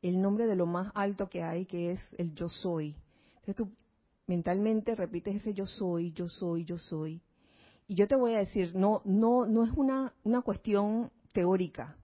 [0.02, 2.96] el nombre de lo más alto que hay, que es el yo soy.
[3.36, 3.70] Entonces tú
[4.26, 7.20] mentalmente repites ese yo soy, yo soy, yo soy.
[7.86, 11.96] Y yo te voy a decir, no, no, no es una, una cuestión teórica.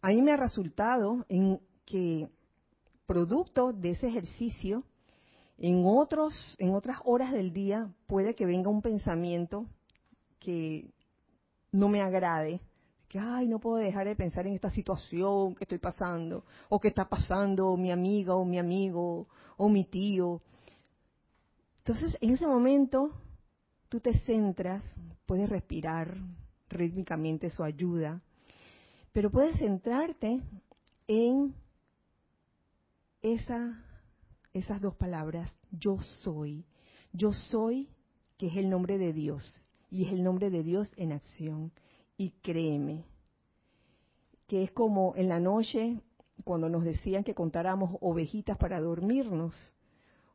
[0.00, 2.28] A mí me ha resultado en que
[3.06, 4.84] producto de ese ejercicio,
[5.58, 9.66] en otros, en otras horas del día puede que venga un pensamiento
[10.38, 10.90] que
[11.72, 12.60] no me agrade,
[13.08, 16.88] que ay, no puedo dejar de pensar en esta situación que estoy pasando, o que
[16.88, 20.40] está pasando mi amiga o mi amigo o mi tío.
[21.78, 23.10] Entonces, en ese momento,
[23.88, 24.84] tú te centras,
[25.26, 26.16] puedes respirar
[26.68, 28.22] rítmicamente, eso ayuda,
[29.12, 30.40] pero puedes centrarte
[31.06, 31.54] en
[33.20, 33.84] esa,
[34.52, 36.64] esas dos palabras, yo soy.
[37.12, 37.88] Yo soy,
[38.38, 41.70] que es el nombre de Dios, y es el nombre de Dios en acción.
[42.16, 43.04] Y créeme,
[44.48, 46.00] que es como en la noche,
[46.44, 49.54] cuando nos decían que contáramos ovejitas para dormirnos.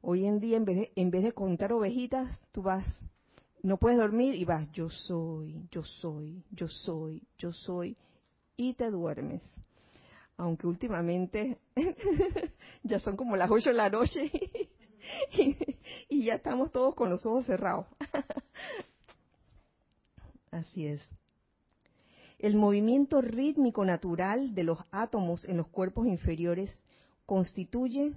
[0.01, 2.85] Hoy en día, en vez de, en vez de contar ovejitas, tú vas,
[3.63, 7.97] no puedes dormir y vas, yo soy, yo soy, yo soy, yo soy,
[8.55, 9.41] y te duermes
[10.39, 11.57] aunque últimamente
[12.83, 14.31] ya son como las ocho de la noche
[16.09, 17.87] y, ya estamos todos con los ojos cerrados.
[20.57, 21.01] Así es.
[22.39, 26.71] El movimiento rítmico natural de los átomos en los cuerpos inferiores
[27.27, 28.13] constituye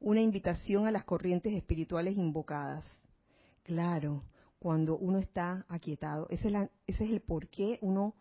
[0.00, 2.84] una invitación a las corrientes espirituales invocadas.
[3.62, 4.24] Claro,
[4.58, 6.26] cuando uno está aquietado.
[6.30, 6.48] Ese
[6.86, 8.14] es, el por qué uno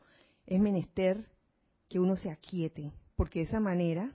[0.45, 1.25] es menester
[1.87, 4.11] que uno se aquiete, porque de esa manera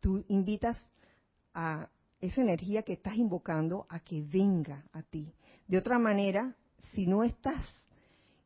[0.00, 0.76] tú invitas
[1.54, 1.88] a
[2.20, 5.32] esa energía que estás invocando a que venga a ti.
[5.68, 6.56] De otra manera,
[6.92, 7.79] si no estás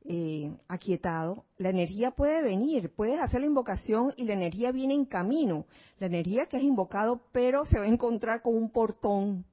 [0.07, 5.07] eh, aquietado, la energía puede venir, puedes hacer la invocación y la energía viene en
[5.07, 5.65] camino.
[5.99, 9.47] La energía que has invocado, pero se va a encontrar con un portón,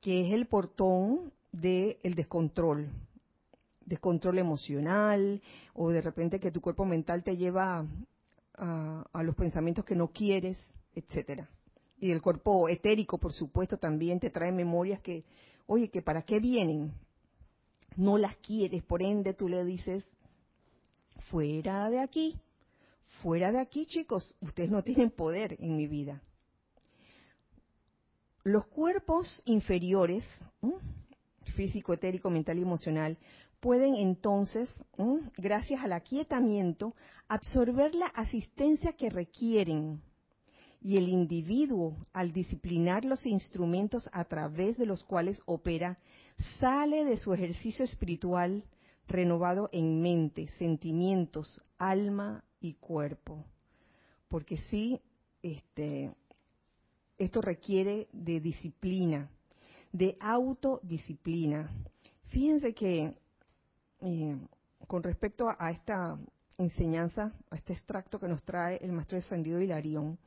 [0.00, 2.88] que es el portón del descontrol,
[3.84, 7.84] descontrol emocional, o de repente que tu cuerpo mental te lleva
[8.56, 10.56] a, los pensamientos que no quieres,
[10.94, 11.48] etcétera.
[11.98, 15.24] Y el cuerpo etérico, por supuesto, también te trae memorias que,
[15.66, 16.92] oye, que para qué vienen,
[17.96, 20.04] no las quieres, por ende tú le dices,
[21.30, 22.40] fuera de aquí,
[23.22, 26.22] fuera de aquí, chicos, ustedes no tienen poder en mi vida.
[28.42, 30.24] Los cuerpos inferiores,
[31.54, 33.16] físico, etérico, mental y emocional,
[33.60, 34.68] pueden entonces,
[35.38, 36.92] gracias al aquietamiento,
[37.28, 40.02] absorber la asistencia que requieren.
[40.82, 45.98] Y el individuo, al disciplinar los instrumentos a través de los cuales opera,
[46.58, 48.64] sale de su ejercicio espiritual
[49.06, 53.44] renovado en mente, sentimientos, alma y cuerpo.
[54.28, 55.00] Porque sí,
[55.42, 56.12] este,
[57.18, 59.28] esto requiere de disciplina,
[59.92, 61.70] de autodisciplina.
[62.28, 63.14] Fíjense que
[64.00, 64.36] eh,
[64.86, 66.18] con respecto a, esta
[66.58, 70.18] enseñanza, a este extracto que nos trae el maestro descendido Hilarión,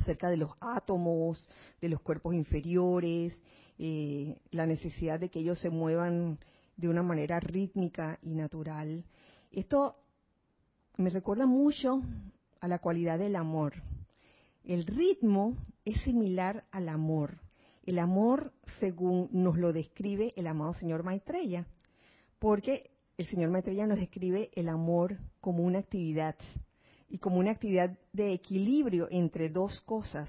[0.00, 1.48] acerca de los átomos,
[1.80, 3.36] de los cuerpos inferiores,
[3.78, 6.38] eh, la necesidad de que ellos se muevan
[6.76, 9.04] de una manera rítmica y natural.
[9.50, 9.94] Esto
[10.96, 12.02] me recuerda mucho
[12.60, 13.74] a la cualidad del amor.
[14.64, 17.38] El ritmo es similar al amor.
[17.84, 21.66] El amor, según nos lo describe el amado señor Maitreya,
[22.38, 26.34] porque el señor Maitreya nos describe el amor como una actividad
[27.08, 30.28] y como una actividad de equilibrio entre dos cosas.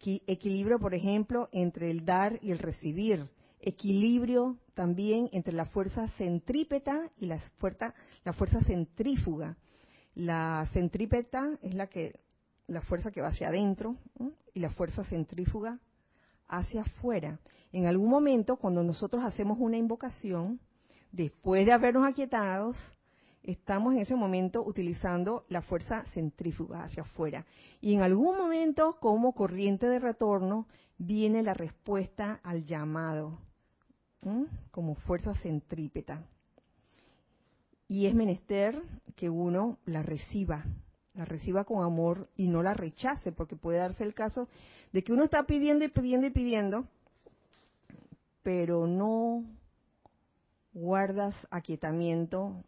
[0.00, 3.28] Equilibrio, por ejemplo, entre el dar y el recibir.
[3.60, 9.56] Equilibrio también entre la fuerza centrípeta y la fuerza, la fuerza centrífuga.
[10.14, 12.20] La centrípeta es la que
[12.66, 13.96] la fuerza que va hacia adentro
[14.52, 15.80] y la fuerza centrífuga
[16.48, 17.38] hacia afuera.
[17.72, 20.60] En algún momento, cuando nosotros hacemos una invocación,
[21.10, 22.76] después de habernos aquietados,
[23.44, 27.44] estamos en ese momento utilizando la fuerza centrífuga hacia afuera.
[27.80, 30.66] Y en algún momento, como corriente de retorno,
[30.98, 33.38] viene la respuesta al llamado,
[34.70, 36.26] como fuerza centrípeta.
[37.86, 38.80] Y es menester
[39.14, 40.64] que uno la reciba,
[41.12, 44.48] la reciba con amor y no la rechace, porque puede darse el caso
[44.92, 46.86] de que uno está pidiendo y pidiendo y pidiendo,
[48.42, 49.44] pero no
[50.72, 52.64] guardas aquietamiento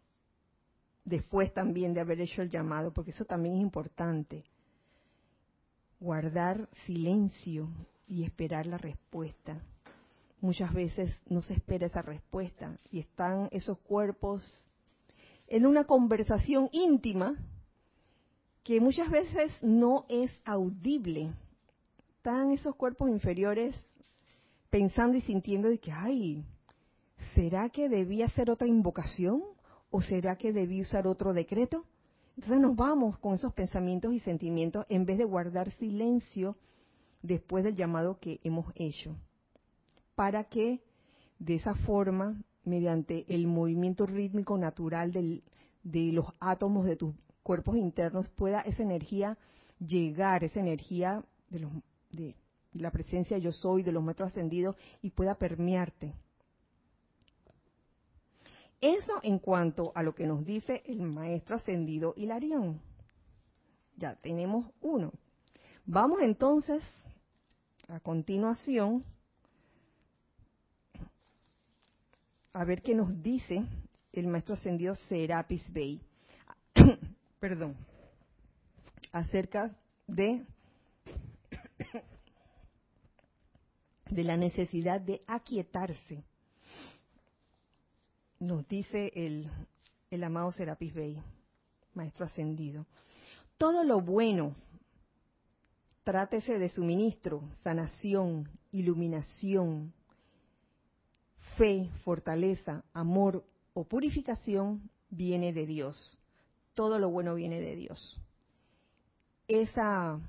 [1.07, 4.43] después también de haber hecho el llamado, porque eso también es importante.
[6.01, 7.69] Guardar silencio
[8.07, 9.57] y esperar la respuesta.
[10.41, 14.43] Muchas veces no se espera esa respuesta y están esos cuerpos
[15.47, 17.35] en una conversación íntima
[18.63, 21.31] que muchas veces no es audible.
[22.17, 23.73] Están esos cuerpos inferiores
[24.69, 26.43] pensando y sintiendo de que, ay,
[27.33, 29.41] ¿será que debía hacer otra invocación?
[29.89, 31.85] ¿O será que debí usar otro decreto?
[32.35, 36.55] Entonces nos vamos con esos pensamientos y sentimientos en vez de guardar silencio
[37.21, 39.15] después del llamado que hemos hecho.
[40.15, 40.81] Para que
[41.39, 48.27] de esa forma, mediante el movimiento rítmico natural de los átomos de tus cuerpos internos,
[48.29, 49.37] pueda esa energía
[49.79, 51.71] llegar, esa energía de, los,
[52.11, 52.35] de
[52.73, 56.13] la presencia yo soy, de los metros ascendidos, y pueda permearte.
[58.79, 62.79] Eso en cuanto a lo que nos dice el maestro ascendido Hilarión.
[63.95, 65.11] Ya tenemos uno.
[65.85, 66.83] Vamos entonces
[67.87, 69.03] a continuación
[72.53, 73.63] a ver qué nos dice
[74.13, 76.01] el maestro ascendido Serapis Bey.
[77.39, 77.75] Perdón.
[79.11, 79.75] Acerca
[80.05, 80.45] de
[84.09, 86.23] de la necesidad de aquietarse
[88.39, 89.49] nos dice el,
[90.11, 91.21] el amado Serapis Bey,
[91.93, 92.85] maestro ascendido.
[93.57, 94.55] Todo lo bueno,
[96.03, 99.93] trátese de suministro, sanación, iluminación,
[101.57, 106.19] fe, fortaleza, amor o purificación, viene de Dios.
[106.73, 108.21] Todo lo bueno viene de Dios.
[109.47, 110.19] Esa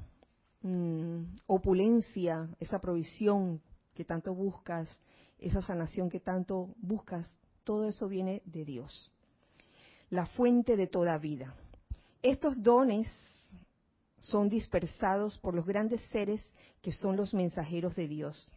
[0.63, 3.61] mm, opulencia, esa provisión
[3.95, 4.89] que tanto buscas,
[5.39, 7.29] esa sanación que tanto buscas,
[7.69, 9.13] todo eso viene de Dios,
[10.09, 11.55] la fuente de toda vida.
[12.23, 13.07] Estos dones
[14.21, 16.41] son dispersados por los grandes seres
[16.81, 18.51] que son los mensajeros de Dios.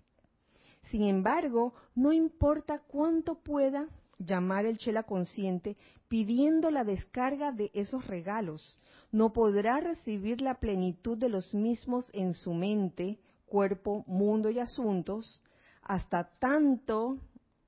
[0.91, 5.75] Sin embargo, no importa cuánto pueda llamar el chela consciente
[6.07, 8.79] pidiendo la descarga de esos regalos,
[9.11, 15.43] no podrá recibir la plenitud de los mismos en su mente, cuerpo, mundo y asuntos
[15.81, 17.17] hasta tanto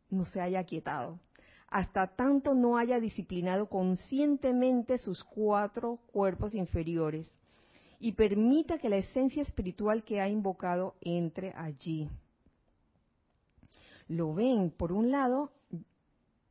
[0.09, 1.19] no se haya quietado
[1.73, 7.27] hasta tanto no haya disciplinado conscientemente sus cuatro cuerpos inferiores
[7.99, 12.07] y permita que la esencia espiritual que ha invocado entre allí.
[14.07, 15.51] Lo ven, por un lado,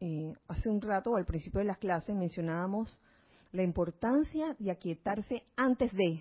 [0.00, 2.98] eh, hace un rato, al principio de las clases, mencionábamos
[3.52, 6.20] la importancia de aquietarse antes de,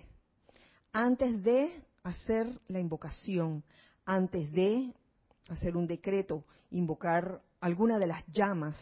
[0.92, 1.72] antes de
[2.04, 3.64] hacer la invocación,
[4.04, 4.94] antes de
[5.48, 8.76] hacer un decreto, invocar alguna de las llamas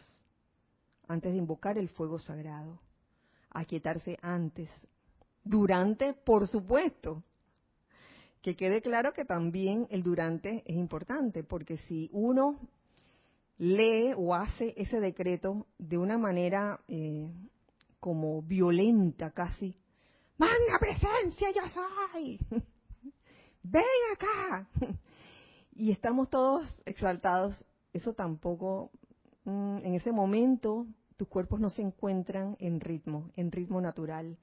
[1.11, 2.81] antes de invocar el fuego sagrado.
[3.51, 4.71] Aquietarse antes.
[5.43, 7.23] Durante, por supuesto.
[8.43, 12.59] Que quede claro que también el durante es importante, porque si uno
[13.59, 17.29] lee o hace ese decreto de una manera eh,
[17.99, 19.77] como violenta casi,
[20.39, 22.41] ¡Manga presencia, yo soy!
[23.63, 23.85] ¡Ven
[24.15, 24.67] acá!
[25.75, 28.91] y estamos todos exaltados, eso tampoco,
[29.45, 30.87] mm, en ese momento
[31.21, 34.39] tus cuerpos no se encuentran en ritmo, en ritmo natural.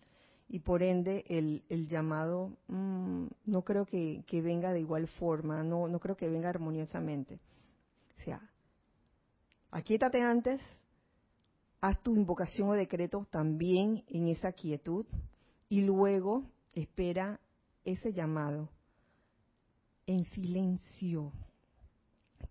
[0.47, 5.99] Y por ende el, llamado mm, no creo que, venga de igual forma, no, no
[5.99, 7.39] creo que venga armoniosamente.
[8.19, 8.47] O sea,
[9.71, 10.61] aquíétate antes,
[11.81, 15.07] haz tu invocación o decreto también en esa quietud
[15.69, 17.39] y luego espera
[17.85, 18.69] ese llamado
[20.05, 21.33] en silencio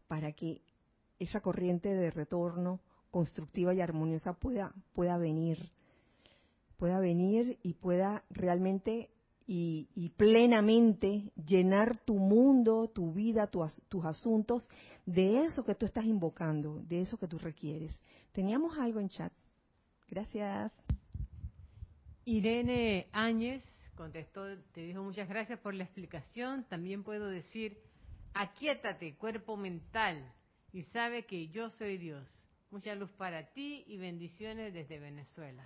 [0.08, 0.62] para que
[1.20, 2.80] esa corriente de retorno
[3.16, 5.70] constructiva y armoniosa pueda, pueda venir,
[6.76, 9.08] pueda venir y pueda realmente
[9.46, 14.68] y, plenamente llenar tu mundo, tu vida, tus asuntos
[15.06, 17.98] de eso que tú estás invocando, de eso que tú requieres.
[18.32, 19.32] Teníamos algo en chat.
[20.08, 20.70] Gracias.
[22.26, 23.64] Irene Áñez
[23.94, 24.44] contestó,
[24.74, 26.64] te dijo muchas gracias por la explicación.
[26.64, 27.78] También puedo decir,
[28.34, 30.30] aquíétate, cuerpo mental,
[30.70, 32.28] y sabe que yo soy Dios.
[32.76, 35.64] Mucha luz para ti y bendiciones desde Venezuela.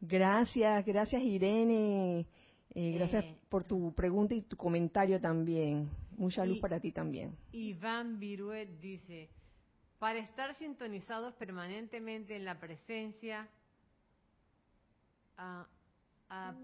[0.00, 2.28] Gracias, gracias Irene.
[2.76, 5.90] Eh, gracias eh, por tu pregunta y tu comentario también.
[6.16, 7.36] Mucha luz para ti también.
[7.50, 9.30] Iván Viruet dice,
[9.98, 13.48] para estar sintonizados permanentemente en la presencia,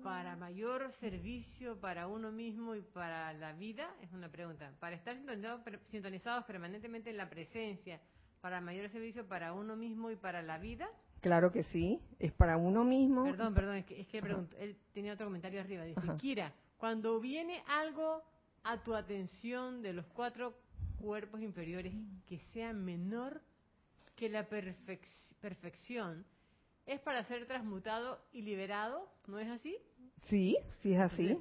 [0.04, 4.72] para mayor servicio para uno mismo y para la vida, es una pregunta.
[4.78, 8.00] Para estar sintonizados, sintonizados permanentemente en la presencia,
[8.44, 10.86] para mayor servicio para uno mismo y para la vida.
[11.22, 13.24] Claro que sí, es para uno mismo.
[13.24, 15.82] Perdón, perdón, es que, es que él tenía otro comentario arriba.
[15.84, 18.22] Dice, Kira, cuando viene algo
[18.62, 20.52] a tu atención de los cuatro
[21.00, 21.94] cuerpos inferiores
[22.26, 23.40] que sea menor
[24.14, 26.26] que la perfección,
[26.84, 29.74] es para ser transmutado y liberado, ¿no es así?
[30.24, 31.34] Sí, sí es así.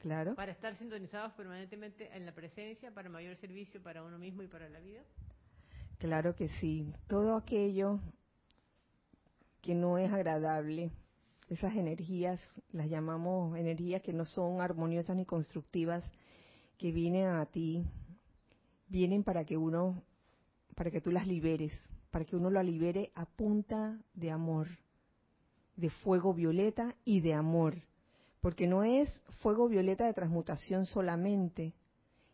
[0.00, 0.34] claro.
[0.34, 4.70] Para estar sintonizados permanentemente en la presencia, para mayor servicio para uno mismo y para
[4.70, 5.02] la vida.
[5.98, 6.92] Claro que sí.
[7.08, 7.98] Todo aquello
[9.62, 10.90] que no es agradable.
[11.48, 12.40] Esas energías,
[12.72, 16.04] las llamamos energías que no son armoniosas ni constructivas,
[16.76, 17.84] que vienen a ti,
[18.88, 20.02] vienen para que uno,
[20.74, 21.72] para que tú las liberes,
[22.10, 24.68] para que uno la libere a punta de amor,
[25.76, 27.74] de fuego violeta y de amor.
[28.40, 31.74] Porque no es fuego violeta de transmutación solamente,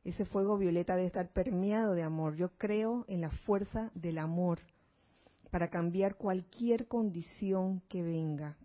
[0.05, 2.37] ese fuego violeta debe estar permeado de amor.
[2.37, 4.59] Yo creo en la fuerza del amor
[5.51, 8.57] para cambiar cualquier condición que venga.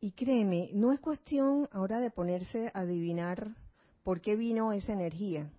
[0.00, 3.54] Y créeme, no es cuestión ahora de ponerse a adivinar
[4.02, 5.50] por qué vino esa energía.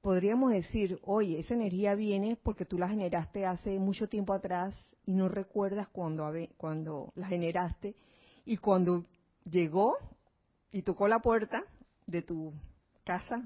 [0.00, 5.12] Podríamos decir, oye, esa energía viene porque tú la generaste hace mucho tiempo atrás y
[5.12, 7.94] no recuerdas cuando, cuando la generaste
[8.46, 9.04] y cuando
[9.44, 9.96] llegó
[10.70, 11.64] y tocó la puerta
[12.06, 12.52] de tu
[13.04, 13.42] casa,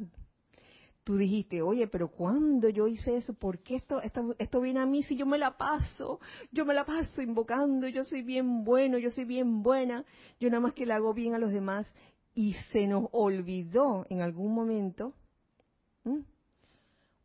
[1.09, 3.32] tú dijiste, oye, pero cuando yo hice eso?
[3.32, 6.20] ¿Por qué esto, esto, esto viene a mí si yo me la paso?
[6.52, 10.04] Yo me la paso invocando, yo soy bien bueno, yo soy bien buena,
[10.38, 11.86] yo nada más que le hago bien a los demás.
[12.34, 15.14] Y se nos olvidó en algún momento,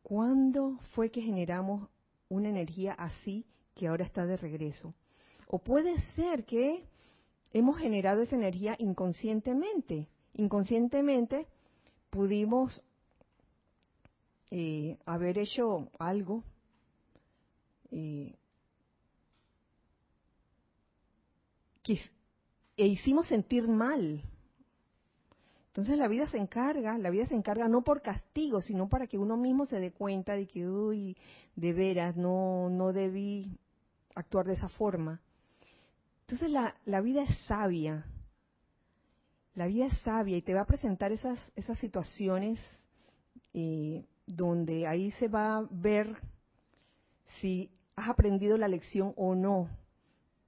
[0.01, 1.89] ¿cuándo fue que generamos
[2.29, 4.93] una energía así que ahora está de regreso?
[5.47, 6.87] O puede ser que
[7.51, 10.07] hemos generado esa energía inconscientemente.
[10.35, 11.47] Inconscientemente
[12.09, 12.83] pudimos
[14.51, 16.43] eh, haber hecho algo
[17.91, 18.35] eh,
[21.83, 21.99] que
[22.77, 24.23] e hicimos sentir mal.
[25.67, 29.17] Entonces la vida se encarga, la vida se encarga no por castigo, sino para que
[29.17, 31.17] uno mismo se dé cuenta de que, uy,
[31.55, 33.57] de veras, no, no debí
[34.13, 35.19] actuar de esa forma.
[36.21, 38.05] Entonces la, la vida es sabia,
[39.55, 42.59] la vida es sabia y te va a presentar esas, esas situaciones
[43.53, 46.17] eh, donde ahí se va a ver
[47.39, 49.69] si has aprendido la lección o no,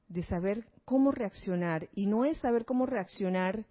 [0.08, 1.90] de saber cómo reaccionar.
[1.94, 3.66] Y no es saber cómo reaccionar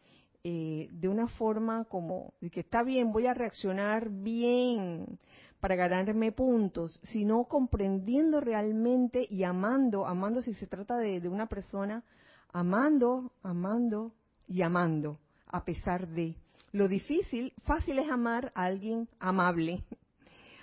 [0.45, 5.18] eh, de una forma como de que está bien, voy a reaccionar bien
[5.59, 11.47] para ganarme puntos, sino comprendiendo realmente y amando, amando si se trata de, de una
[11.47, 12.05] persona,
[12.53, 14.12] amando, amando
[14.47, 15.18] y amando,
[15.55, 16.34] a pesar de.
[16.72, 19.84] Lo difícil, fácil es amar a alguien amable,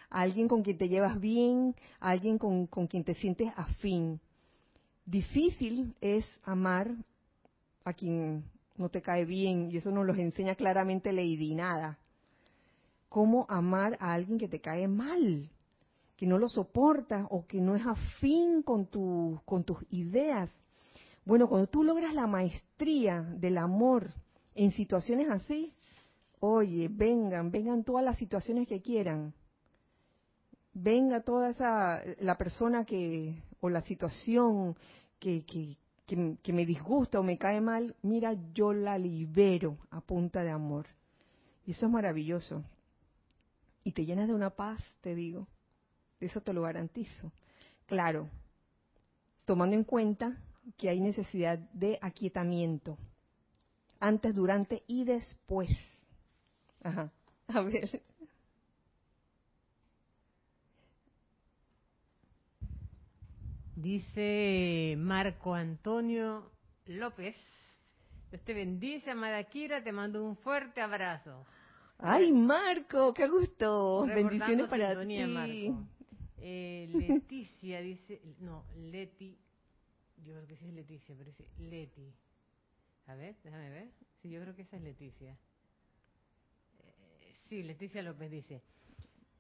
[0.10, 4.20] a alguien con quien te llevas bien, a alguien con, quien te sientes afín.
[5.06, 6.92] Difícil es amar
[7.86, 8.44] a quien
[8.76, 11.98] no te cae bien, y eso nos lo enseña claramente Lady Nada.
[13.08, 15.50] Cómo amar a alguien que te cae mal,
[16.18, 18.90] que no lo soporta o que no es afín con,
[19.46, 20.50] con tus ideas.
[21.24, 24.12] Bueno, cuando tú logras la maestría del amor
[24.56, 25.74] en situaciones así,
[26.44, 29.32] Oye, vengan, vengan todas las situaciones que quieran.
[30.74, 34.76] Venga toda esa, la persona que, o la situación
[35.20, 40.50] que, que, me disgusta o me cae mal, mira, yo la libero a punta de
[40.50, 40.88] amor.
[41.68, 42.64] Y eso es maravilloso.
[43.84, 45.48] Y te llenas de una paz, te digo.
[46.20, 47.32] Eso te lo garantizo.
[47.86, 48.30] Claro,
[49.46, 50.42] tomando en cuenta
[50.76, 52.98] que hay necesidad de aquietamiento,
[54.02, 55.70] antes, durante y después
[56.84, 57.12] Ajá.
[57.48, 58.02] A ver.
[63.76, 66.52] Dice Marco Antonio
[66.86, 67.36] López,
[68.30, 71.46] Dios te bendice, amada Kira, te mando un fuerte abrazo.
[71.98, 74.06] Ay, Marco, qué gusto.
[74.06, 75.26] Bendiciones para ti.
[75.26, 75.88] Marco.
[76.38, 79.38] Eh, Leticia dice, no, Leti,
[80.26, 82.12] yo creo que sí es Leticia, pero dice Leti.
[83.12, 83.90] A ver, déjame ver.
[84.22, 85.38] Sí, yo creo que esa es Leticia.
[86.80, 88.62] Eh, sí, Leticia López dice.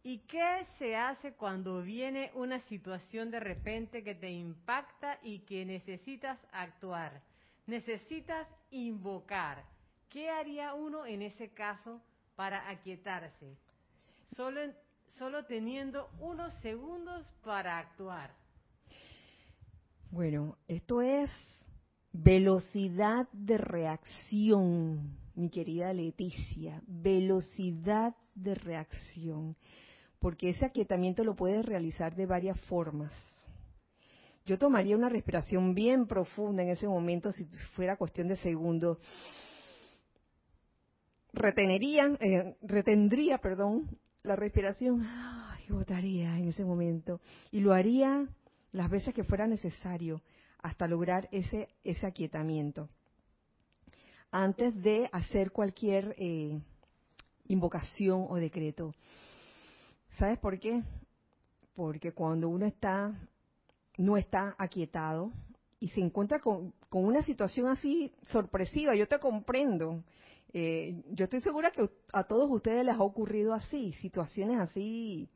[0.03, 5.63] ¿Y qué se hace cuando viene una situación de repente que te impacta y que
[5.63, 7.21] necesitas actuar?
[7.65, 9.63] Necesitas invocar.
[10.09, 12.01] ¿Qué haría uno en ese caso
[12.35, 13.55] para aquietarse?
[14.35, 14.59] Solo,
[15.17, 18.33] solo teniendo unos segundos para actuar.
[20.09, 21.31] Bueno, esto es
[22.13, 29.55] velocidad de reacción, mi querida Leticia, velocidad de reacción,
[30.19, 33.11] porque ese aquietamiento lo puedes realizar de varias formas.
[34.45, 37.45] Yo tomaría una respiración bien profunda en ese momento si
[37.75, 38.97] fuera cuestión de segundos.
[41.31, 45.07] Retenería, eh, retendría, perdón, la respiración
[45.67, 47.21] y votaría en ese momento.
[47.51, 48.27] Y lo haría
[48.71, 50.21] las veces que fuera necesario
[50.61, 52.89] hasta lograr ese, ese aquietamiento.
[54.31, 56.61] Antes de hacer cualquier eh,
[57.47, 58.93] invocación o decreto.
[60.17, 60.81] ¿Sabes por qué?
[61.75, 63.13] Porque cuando uno está,
[63.97, 65.31] no está aquietado
[65.79, 70.03] y se encuentra con, con una situación así sorpresiva, yo te comprendo,
[70.53, 75.29] eh, yo estoy segura que a todos ustedes les ha ocurrido así, situaciones así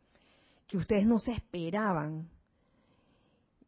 [0.67, 2.29] que ustedes no se esperaban.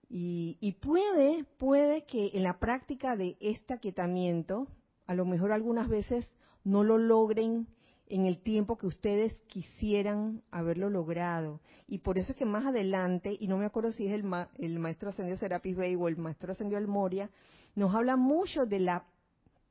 [0.09, 4.67] Y, y, puede, puede que en la práctica de este aquietamiento,
[5.05, 6.29] a lo mejor algunas veces
[6.63, 7.67] no lo logren
[8.09, 11.59] en el tiempo que ustedes quisieran haberlo logrado.
[11.87, 14.25] Y por eso es que más adelante, y no me acuerdo si es el,
[14.57, 17.29] el maestro ascendido Serapis Bey o el maestro ascendido El Moria,
[17.75, 19.05] nos habla mucho de la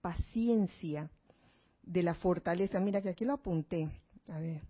[0.00, 1.10] paciencia,
[1.82, 2.78] de la fortaleza.
[2.78, 3.88] Mira que aquí lo apunté.
[4.28, 4.62] A ver.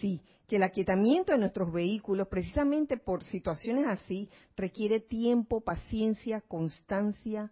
[0.00, 7.50] Sí, que el aquietamiento de nuestros vehículos, precisamente por situaciones así, requiere tiempo, paciencia, constancia,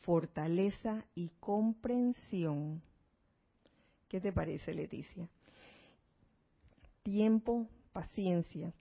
[0.00, 2.82] fortaleza y comprensión.
[4.08, 5.28] ¿Qué te parece, Leticia?
[7.02, 8.72] Tiempo, paciencia,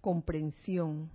[0.00, 1.10] comprensión,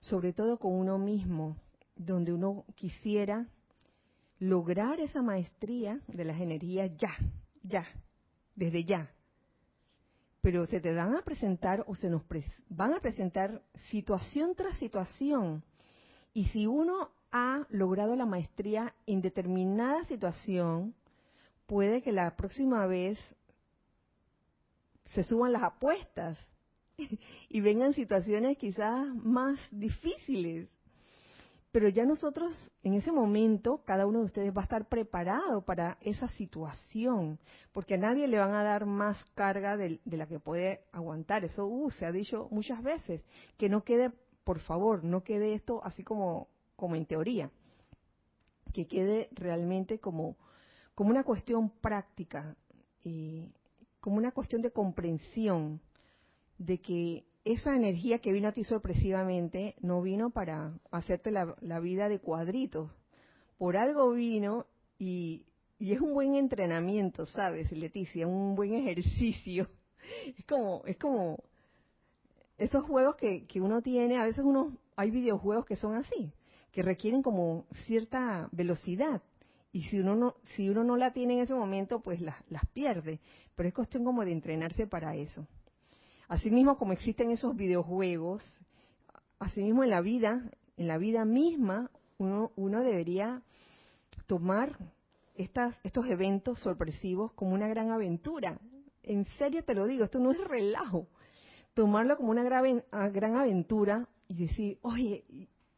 [0.00, 1.56] sobre todo con uno mismo,
[1.96, 3.48] donde uno quisiera
[4.38, 7.10] lograr esa maestría de las energías ya,
[7.62, 7.86] ya,
[8.58, 9.10] desde ya.
[10.42, 12.22] Pero se te van a presentar o se nos
[12.68, 15.62] van a presentar situación tras situación.
[16.34, 20.94] Y si uno ha logrado la maestría en determinada situación,
[21.66, 23.18] puede que la próxima vez
[25.14, 26.38] se suban las apuestas
[27.48, 30.68] y vengan situaciones quizás más difíciles
[31.70, 32.52] pero ya nosotros,
[32.82, 37.38] en ese momento, cada uno de ustedes va a estar preparado para esa situación,
[37.72, 41.44] porque a nadie le van a dar más carga de, la que puede aguantar.
[41.44, 43.22] Eso uh, se ha dicho muchas veces.
[43.58, 44.12] Que no quede,
[44.44, 47.50] por favor, no quede esto así como, como en teoría.
[48.72, 50.36] Que quede realmente como,
[50.94, 52.56] como una cuestión práctica,
[53.04, 53.52] eh,
[54.00, 55.82] como una cuestión de comprensión
[56.56, 62.10] de que esa energía que vino a ti sorpresivamente no vino para hacerte la, vida
[62.10, 62.90] de cuadritos.
[63.56, 64.66] Por algo vino
[64.98, 65.46] y,
[65.80, 68.26] es un buen entrenamiento, ¿sabes, Leticia?
[68.26, 69.68] Un buen ejercicio.
[70.38, 71.36] Es como, es como
[72.56, 76.32] esos juegos que, que uno tiene, a veces uno, hay videojuegos que son así,
[76.72, 79.20] que requieren como cierta velocidad.
[79.70, 82.64] Y si uno no, si uno no la tiene en ese momento, pues las, las
[82.72, 83.20] pierde.
[83.54, 85.46] Pero es cuestión como de entrenarse para eso.
[86.28, 88.44] Asimismo, como existen esos videojuegos,
[89.38, 93.42] asimismo en la vida, en la vida misma, uno, uno debería
[94.26, 94.76] tomar
[95.34, 98.60] estas, estos eventos sorpresivos como una gran aventura.
[99.02, 101.08] En serio te lo digo, esto no es relajo.
[101.74, 102.84] Tomarlo como una gran,
[103.36, 105.24] aventura y decir, oye,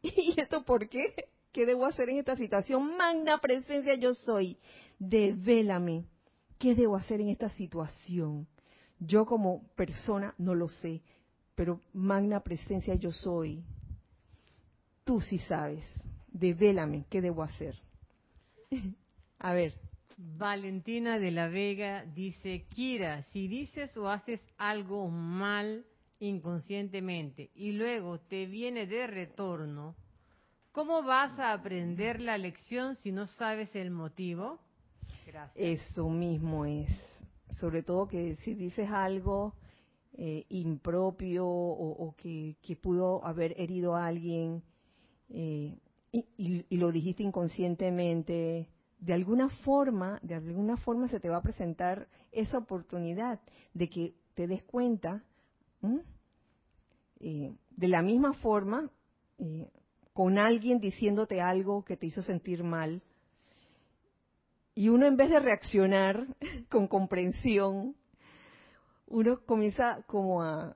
[0.02, 1.28] ¿y esto por qué?
[1.52, 2.96] ¿Qué debo hacer en esta situación?
[2.96, 4.56] Magna presencia yo soy.
[4.98, 6.06] Devélame.
[6.58, 8.48] ¿Qué debo hacer en esta situación?
[9.00, 11.00] Yo como persona no lo sé,
[11.54, 13.64] pero magna presencia yo soy.
[15.04, 15.86] Tú sí sabes.
[16.28, 17.76] Devélame, ¿qué debo hacer?
[19.38, 19.74] A ver.
[20.16, 25.86] Valentina de la Vega dice, Kira, si dices o haces algo mal
[26.18, 29.96] inconscientemente y luego te viene de retorno,
[30.72, 34.60] ¿cómo vas a aprender la lección si no sabes el motivo?
[35.26, 35.56] Gracias.
[35.56, 37.09] Eso mismo es
[37.60, 39.54] sobre todo que si dices algo
[40.14, 44.62] eh, impropio o, que, pudo haber herido a alguien,
[45.28, 45.78] eh,
[46.10, 51.42] y, y, lo dijiste inconscientemente, de alguna forma, de alguna forma se te va a
[51.42, 53.40] presentar esa oportunidad
[53.72, 55.22] de que te des cuenta,
[57.20, 58.90] eh, de la misma forma,
[60.12, 63.02] con alguien diciéndote algo que te hizo sentir mal,
[64.80, 66.26] y uno en vez de reaccionar
[66.70, 67.94] con comprensión,
[69.08, 70.74] uno comienza como a,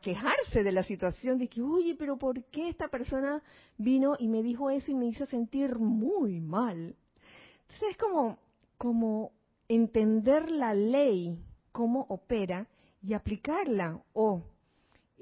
[0.00, 3.42] quejarse de la situación, de que, oye, pero ¿por qué esta persona
[3.76, 6.94] vino y me dijo eso y me hizo sentir muy mal?
[7.62, 8.38] Entonces es como,
[8.78, 9.32] como
[9.66, 11.36] entender la ley,
[11.72, 12.68] cómo opera
[13.02, 14.00] y aplicarla.
[14.12, 14.44] O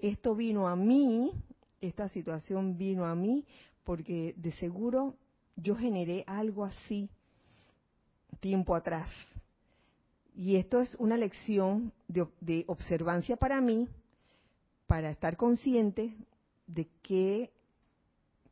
[0.03, 1.33] esto vino a mí,
[1.81, 3.47] esta situación vino a mí,
[3.85, 5.17] porque de seguro
[5.59, 7.11] yo generé algo así
[8.41, 9.11] tiempo atrás.
[10.35, 13.89] Y esto es una lección de, de observancia para mí,
[14.87, 16.17] para estar consciente
[16.67, 17.51] de qué,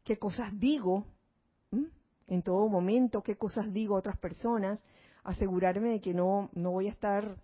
[0.04, 1.06] qué cosas digo
[2.28, 4.80] en todo momento, qué cosas digo a otras personas,
[5.22, 7.36] asegurarme de que no, no voy a estar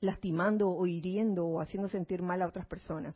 [0.00, 3.14] lastimando o hiriendo o haciendo sentir mal a otras personas.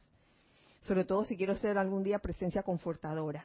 [0.80, 3.44] Sobre todo si quiero ser algún día presencia confortadora.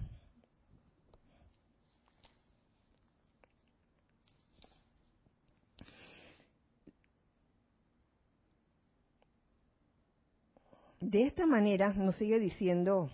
[11.02, 13.10] De esta manera nos sigue diciendo,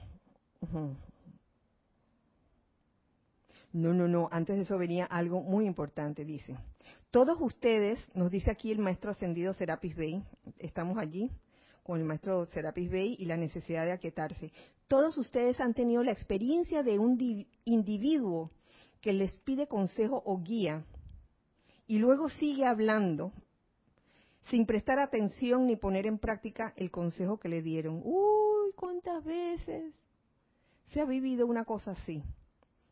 [3.72, 6.58] no, no, no, antes de eso venía algo muy importante, dice.
[7.12, 10.24] Todos ustedes, nos dice aquí el maestro ascendido Serapis Bey,
[10.58, 11.30] estamos allí
[11.84, 14.52] con el maestro Serapis Bey y la necesidad de aquietarse.
[14.88, 18.52] Todos ustedes han tenido la experiencia de un individuo
[19.02, 20.84] que les pide consejo o guía
[21.86, 23.32] y luego sigue hablando
[24.50, 28.02] sin prestar atención ni poner en práctica el consejo que le dieron.
[28.04, 29.94] Uy, cuántas veces
[30.94, 32.24] se ha vivido una cosa así,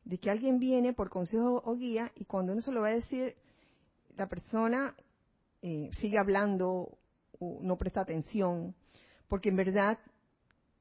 [0.03, 2.93] de que alguien viene por consejo o guía y cuando uno se lo va a
[2.93, 3.35] decir,
[4.17, 4.95] la persona
[5.61, 6.97] eh, sigue hablando
[7.39, 8.75] o no presta atención,
[9.27, 9.99] porque en verdad,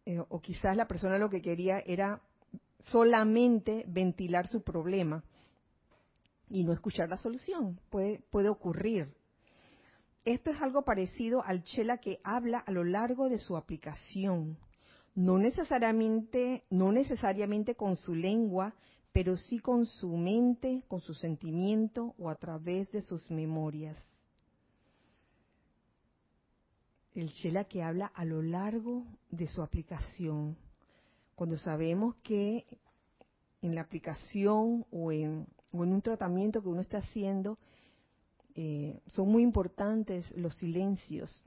[0.07, 2.21] eh, o quizás la persona lo que quería era
[2.85, 5.23] solamente ventilar su problema
[6.49, 7.79] y no escuchar la solución.
[7.91, 9.15] Puede, puede ocurrir.
[10.25, 14.57] Esto es algo parecido al chela que habla a lo largo de su aplicación,
[15.15, 18.75] no necesariamente, no necesariamente con su lengua,
[19.13, 23.99] pero sí con su mente, con su sentimiento o a través de sus memorias.
[27.15, 30.57] El chela que habla a lo largo de su aplicación.
[31.35, 32.65] Cuando sabemos que
[33.61, 37.59] en la aplicación o en, o en un tratamiento que uno está haciendo,
[38.55, 41.45] eh, son muy importantes los silencios,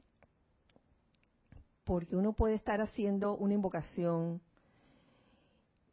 [1.83, 4.41] porque uno puede estar haciendo una invocación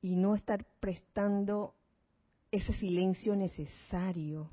[0.01, 1.75] y no estar prestando
[2.51, 4.51] ese silencio necesario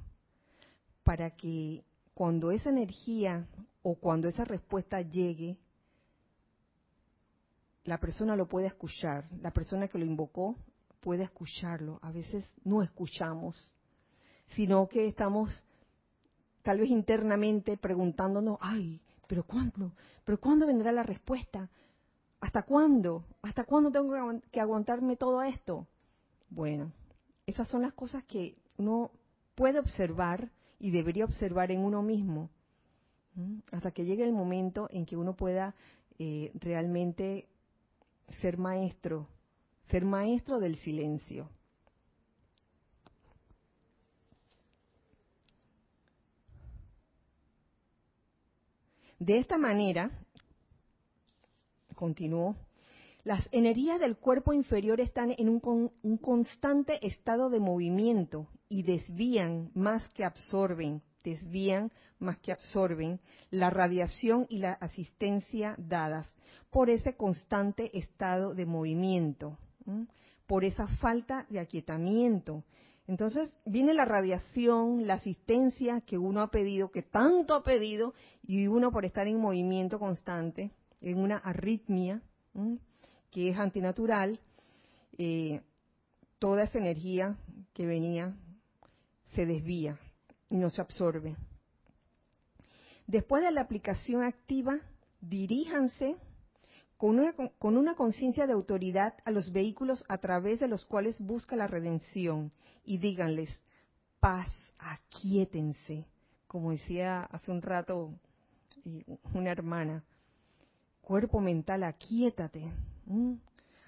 [1.03, 1.83] para que
[2.13, 3.47] cuando esa energía
[3.81, 5.57] o cuando esa respuesta llegue,
[7.85, 10.57] la persona lo pueda escuchar, la persona que lo invocó
[10.99, 11.99] puede escucharlo.
[12.01, 13.73] A veces no escuchamos,
[14.55, 15.63] sino que estamos
[16.69, 19.93] tal vez internamente preguntándonos, ay, pero ¿cuándo?
[20.23, 21.67] ¿Pero cuándo vendrá la respuesta?
[22.41, 23.25] ¿Hasta cuándo?
[23.41, 25.87] ¿Hasta cuándo tengo que aguantarme todo esto?
[26.47, 26.91] Bueno,
[27.47, 29.09] esas son las cosas que uno
[29.55, 32.51] puede observar y debería observar en uno mismo,
[33.71, 35.73] hasta que llegue el momento en que uno pueda
[36.19, 37.47] eh, realmente
[38.41, 39.27] ser maestro,
[39.89, 41.49] ser maestro del silencio.
[49.19, 50.11] De esta manera,
[51.93, 52.55] continuó,
[53.25, 60.07] las energías del cuerpo inferior están en un, constante estado de movimiento y desvían más
[60.11, 63.19] que absorben, desvían más que absorben
[63.51, 66.33] la radiación y la asistencia dadas
[66.69, 69.57] por ese constante estado de movimiento,
[70.47, 72.63] por esa falta de aquietamiento.
[73.09, 78.67] Entonces viene la radiación, la asistencia que uno ha pedido, que tanto ha pedido, y
[78.67, 80.69] uno por estar en movimiento constante,
[81.01, 82.21] en una arritmia,
[83.31, 84.39] que es antinatural,
[85.17, 85.61] eh,
[86.37, 87.35] toda esa energía
[87.73, 88.35] que venía
[89.33, 89.97] se desvía
[90.51, 91.35] y no se absorbe.
[93.07, 94.81] Después de la aplicación activa,
[95.19, 96.15] diríjanse
[96.99, 101.17] con una, con una conciencia de autoridad a los vehículos a través de los cuales
[101.21, 102.51] busca la redención
[102.83, 103.49] y díganles,
[104.19, 106.05] paz, aquíétense,
[106.45, 108.19] como decía hace un rato
[109.33, 110.03] una hermana,
[110.99, 112.69] cuerpo mental, aquíétate.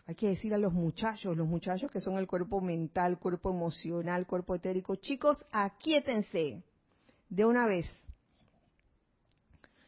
[0.05, 4.26] hay que decir a los muchachos, los muchachos que son el cuerpo mental, cuerpo emocional,
[4.26, 6.64] cuerpo etérico, chicos, aquíétense
[7.28, 7.88] de una vez.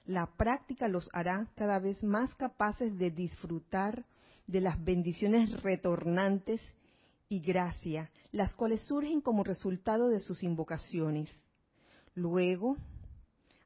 [0.05, 4.03] La práctica los hará cada vez más capaces de disfrutar
[4.47, 6.61] de las bendiciones retornantes
[7.29, 11.29] y gracia, las cuales surgen como resultado de sus invocaciones.
[12.15, 12.75] Luego,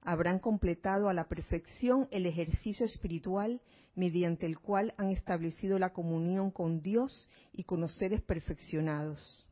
[0.02, 3.60] habrán completado a la perfección el ejercicio espiritual
[3.96, 9.46] mediante el cual han establecido la comunión con Dios y con los seres perfeccionados,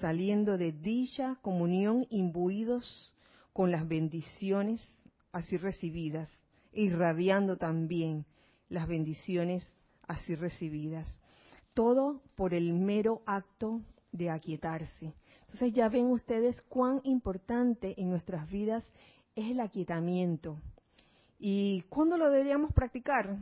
[0.00, 3.14] saliendo de dicha comunión imbuidos
[3.52, 4.80] con las bendiciones
[5.32, 6.28] así recibidas,
[6.72, 8.26] irradiando también
[8.68, 9.66] las bendiciones
[10.06, 11.08] así recibidas.
[11.74, 13.80] Todo por el mero acto
[14.12, 15.14] de aquietarse.
[15.42, 18.84] Entonces ya ven ustedes cuán importante en nuestras vidas
[19.34, 20.58] es el aquietamiento.
[21.38, 23.38] ¿Y cuándo lo deberíamos practicar?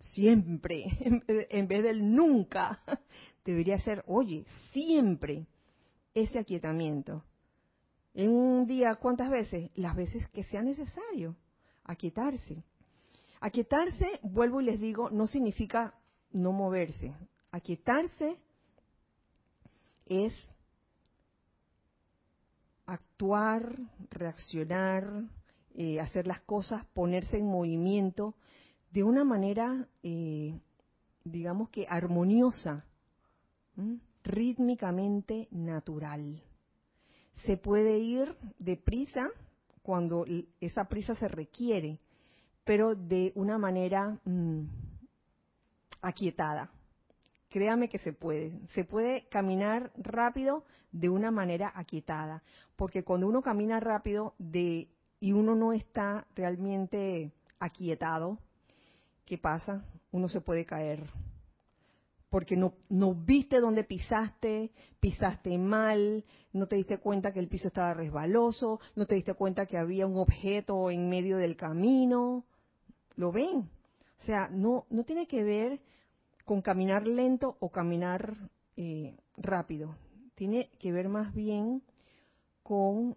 [0.00, 0.84] Siempre,
[1.26, 2.80] en vez del nunca.
[3.44, 5.46] Debería ser, oye, siempre
[6.14, 7.22] ese aquietamiento.
[8.16, 9.70] En un día, ¿cuántas veces?
[9.74, 11.36] Las veces que sea necesario.
[11.84, 12.64] Aquietarse.
[13.40, 15.94] Aquietarse, vuelvo y les digo, no significa
[16.32, 17.14] no moverse.
[17.50, 18.38] Aquietarse
[20.06, 20.32] es
[22.86, 23.76] actuar,
[24.08, 25.24] reaccionar,
[25.74, 28.34] eh, hacer las cosas, ponerse en movimiento
[28.92, 30.58] de una manera, eh,
[31.22, 32.86] digamos que armoniosa,
[34.24, 36.42] rítmicamente natural.
[37.44, 39.28] Se puede ir deprisa
[39.82, 40.24] cuando
[40.60, 41.98] esa prisa se requiere,
[42.64, 44.62] pero de una manera mm,
[46.02, 46.70] aquietada.
[47.48, 48.52] Créame que se puede.
[48.74, 52.42] Se puede caminar rápido de una manera aquietada.
[52.74, 54.88] Porque cuando uno camina rápido de,
[55.20, 58.38] y uno no está realmente aquietado,
[59.24, 59.84] ¿qué pasa?
[60.10, 61.04] Uno se puede caer.
[62.36, 64.70] Porque no, no viste dónde pisaste,
[65.00, 66.22] pisaste mal,
[66.52, 70.06] no te diste cuenta que el piso estaba resbaloso, no te diste cuenta que había
[70.06, 72.44] un objeto en medio del camino.
[73.14, 73.70] ¿Lo ven?
[74.20, 75.80] O sea, no, no tiene que ver
[76.44, 78.36] con caminar lento o caminar
[78.76, 79.96] eh, rápido.
[80.34, 81.82] Tiene que ver más bien
[82.62, 83.16] con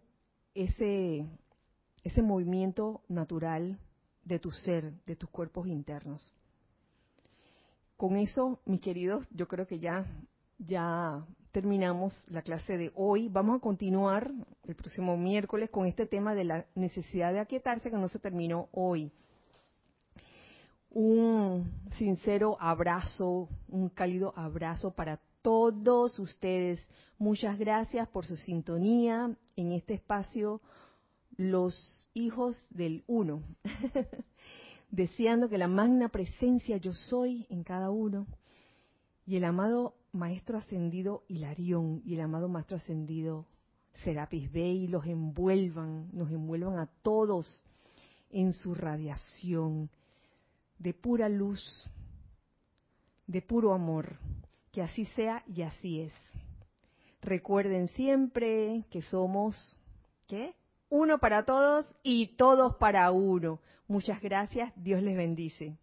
[0.53, 1.26] ese,
[2.05, 3.82] ese movimiento natural
[4.24, 6.34] de tu ser, de tus cuerpos internos.
[7.99, 10.05] Con eso, mis queridos, yo creo que ya,
[10.57, 13.27] ya terminamos la clase de hoy.
[13.27, 14.31] Vamos a continuar
[14.63, 18.69] el próximo miércoles con este tema de la necesidad de aquietarse que no se terminó
[18.71, 19.11] hoy
[20.91, 26.79] un sincero abrazo, un cálido abrazo para todos ustedes.
[27.17, 30.61] Muchas gracias por su sintonía en este espacio,
[31.37, 33.43] los hijos del uno.
[34.91, 38.25] Deseando que la magna presencia yo soy en cada uno
[39.25, 43.45] y el amado Maestro Ascendido Hilarión y el amado Maestro Ascendido
[44.03, 47.47] Serapis Bey los envuelvan, nos envuelvan a todos
[48.31, 49.89] en su radiación
[50.79, 51.61] de pura luz,
[53.27, 54.17] de puro amor.
[54.71, 56.13] Que así sea y así es.
[57.21, 59.55] Recuerden siempre que somos,
[60.27, 60.53] ¿qué?
[60.89, 63.59] Uno para todos y todos para uno.
[63.87, 64.71] Muchas gracias.
[64.75, 65.77] Dios les bendice.